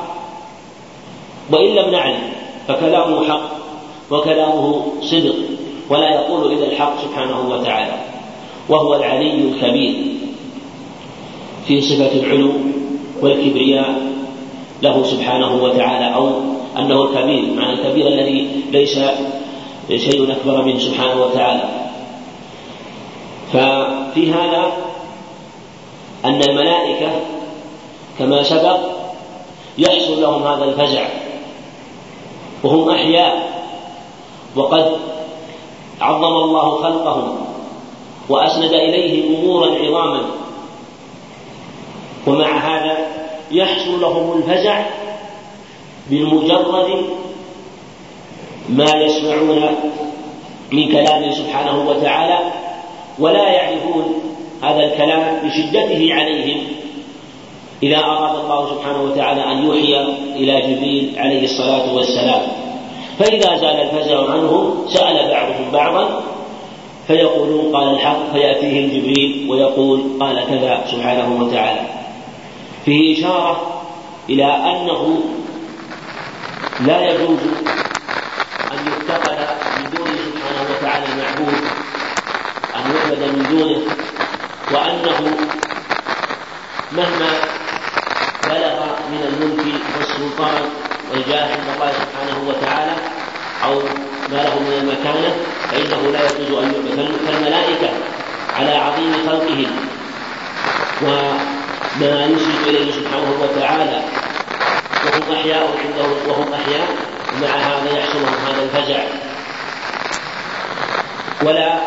وان 1.51 1.75
لم 1.75 1.91
نعلم 1.91 2.33
فكلامه 2.67 3.29
حق 3.29 3.61
وكلامه 4.11 4.83
صدق 5.01 5.35
ولا 5.89 6.09
يقول 6.09 6.53
إلا 6.53 6.65
الحق 6.65 6.93
سبحانه 7.01 7.49
وتعالى 7.49 7.93
وهو 8.69 8.95
العلي 8.95 9.33
الكبير. 9.33 9.95
في 11.67 11.81
صفة 11.81 12.11
العلو 12.19 12.51
والكبرياء 13.21 14.01
له 14.81 15.03
سبحانه 15.03 15.63
وتعالى 15.63 16.15
أو 16.15 16.29
أنه 16.77 17.03
الكبير 17.03 17.53
معنى 17.53 17.73
الكبير 17.73 18.07
الذي 18.07 18.47
ليس 18.71 18.99
شيء 19.89 20.31
أكبر 20.31 20.63
منه 20.63 20.79
سبحانه 20.79 21.21
وتعالى. 21.21 21.63
ففي 23.53 24.31
هذا 24.31 24.71
أن 26.25 26.41
الملائكة 26.41 27.11
كما 28.19 28.43
سبق 28.43 28.79
يحصل 29.77 30.21
لهم 30.21 30.43
هذا 30.43 30.63
الفزع 30.63 31.07
وهم 32.63 32.89
أحياء. 32.89 33.50
وقد 34.55 34.91
عظم 36.01 36.33
الله 36.43 36.81
خلقهم 36.81 37.37
وأسند 38.29 38.73
إليهم 38.73 39.35
أمورا 39.35 39.69
عظاما. 39.75 40.21
ومع 42.27 42.57
هذا 42.57 42.97
يحصل 43.51 44.01
لهم 44.01 44.37
الفزع 44.37 44.85
بمجرد 46.09 47.05
ما 48.69 48.91
يسمعون 48.95 49.75
من 50.71 50.91
كلامه 50.91 51.31
سبحانه 51.31 51.89
وتعالى 51.89 52.39
ولا 53.19 53.49
يعرفون 53.49 54.13
هذا 54.61 54.83
الكلام 54.83 55.47
بشدته 55.47 56.13
عليهم. 56.13 56.63
إذا 57.83 57.97
أراد 57.97 58.39
الله 58.39 58.69
سبحانه 58.69 59.01
وتعالى 59.03 59.51
أن 59.51 59.65
يوحي 59.65 60.01
إلى 60.35 60.61
جبريل 60.61 61.13
عليه 61.17 61.43
الصلاة 61.43 61.95
والسلام. 61.95 62.41
فإذا 63.19 63.57
زال 63.57 63.75
الفزع 63.81 64.31
عنهم 64.31 64.85
سأل 64.87 65.29
بعضهم 65.29 65.71
بعضا 65.73 66.23
فيقولون 67.07 67.75
قال 67.75 67.93
الحق 67.93 68.33
فيأتيهم 68.33 68.89
جبريل 68.89 69.47
ويقول 69.49 70.01
قال 70.19 70.45
كذا 70.49 70.83
سبحانه 70.91 71.43
وتعالى. 71.43 71.81
فيه 72.85 73.19
إشارة 73.19 73.81
إلى 74.29 74.45
أنه 74.45 75.19
لا 76.79 77.01
يجوز 77.05 77.39
أن 78.71 78.77
يتخذ 78.87 79.37
من 79.77 79.89
دونه 79.95 80.17
سبحانه 80.27 80.69
وتعالى 80.71 81.05
معبود 81.21 81.53
أن 82.75 82.95
يعبد 82.95 83.23
من 83.35 83.45
دونه 83.49 83.81
وأنه 84.71 85.37
مهما 86.91 87.31
بلغ 88.43 88.85
من 89.11 89.21
الملك 89.27 89.81
والسلطان 89.97 90.90
والجاه 91.11 91.43
عند 91.43 91.67
الله 91.75 91.91
سبحانه 91.91 92.37
وتعالى 92.47 92.95
أو 93.63 93.75
ما 94.31 94.37
له 94.43 94.59
من 94.59 94.73
المكانة 94.81 95.35
فإنه 95.71 96.11
لا 96.11 96.19
يجوز 96.25 96.63
أن 96.63 96.73
يعبد 96.73 97.11
فالملائكة 97.27 97.89
على 98.57 98.71
عظيم 98.75 99.13
خلقهم. 99.27 99.71
وما 101.01 102.25
يسجد 102.25 102.67
إليه 102.67 102.91
سبحانه 102.91 103.33
وتعالى 103.41 104.01
وهم 105.05 105.35
أحياء 105.35 105.63
عنده 105.63 106.09
وهم 106.27 106.53
أحياء 106.53 106.87
ومع 107.33 107.47
هذا 107.47 107.99
يحصل 107.99 108.19
هذا 108.19 108.63
الفزع. 108.63 108.99
ولا 111.43 111.79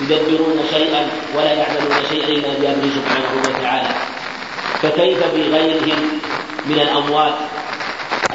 يدبرون 0.00 0.60
شيئا 0.70 1.08
ولا 1.34 1.52
يعملون 1.52 1.96
شيئا 2.10 2.28
إلا 2.28 2.48
بأمره 2.60 2.90
سبحانه 2.94 3.42
وتعالى. 3.48 3.88
فكيف 4.82 5.18
بغيرهم 5.34 6.20
من 6.66 6.80
الأموات 6.80 7.34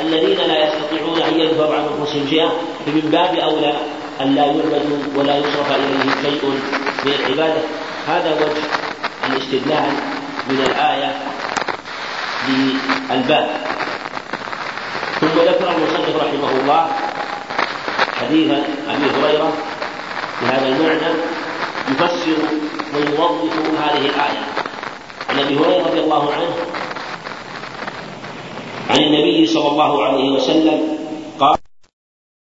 الذين 0.08 0.38
لا 0.38 0.68
يستطيعون 0.68 1.22
أن 1.22 1.40
يدفعوا 1.40 1.76
عن 1.76 1.84
انفسهم 1.84 2.28
شيئا 2.30 2.50
فمن 2.86 3.10
باب 3.12 3.36
أولى 3.36 3.74
أن 4.22 4.36
لا 4.36 4.46
يعبدوا 4.46 4.98
ولا 5.16 5.38
يصرف 5.38 5.72
إليهم 5.72 6.12
شيء 6.22 6.46
من 7.06 7.14
العباده 7.20 7.62
هذا 8.08 8.34
وجه 8.36 8.64
الاستدلال 9.30 9.94
من 10.50 10.60
الآية 10.68 11.12
للباب. 12.48 13.50
ثم 15.22 15.28
ذكر 15.28 15.72
المصنف 15.72 16.16
رحمه 16.16 16.50
الله 16.62 16.88
حديث 18.22 18.52
أبي 18.90 19.06
هريرة 19.22 19.54
بهذا 20.42 20.68
المعنى 20.68 21.14
يفسر 21.92 22.38
ويوضح 22.96 23.54
هذه 23.84 24.06
الآية. 24.06 24.44
عن 25.30 25.40
أبي 25.40 25.56
هريرة 25.56 25.88
رضي 25.88 26.00
الله 26.00 26.34
عنه 26.34 26.50
عن 28.90 29.00
النبي 29.04 29.46
صلى 29.46 29.68
الله 29.68 30.04
عليه 30.04 30.30
وسلم 30.30 30.93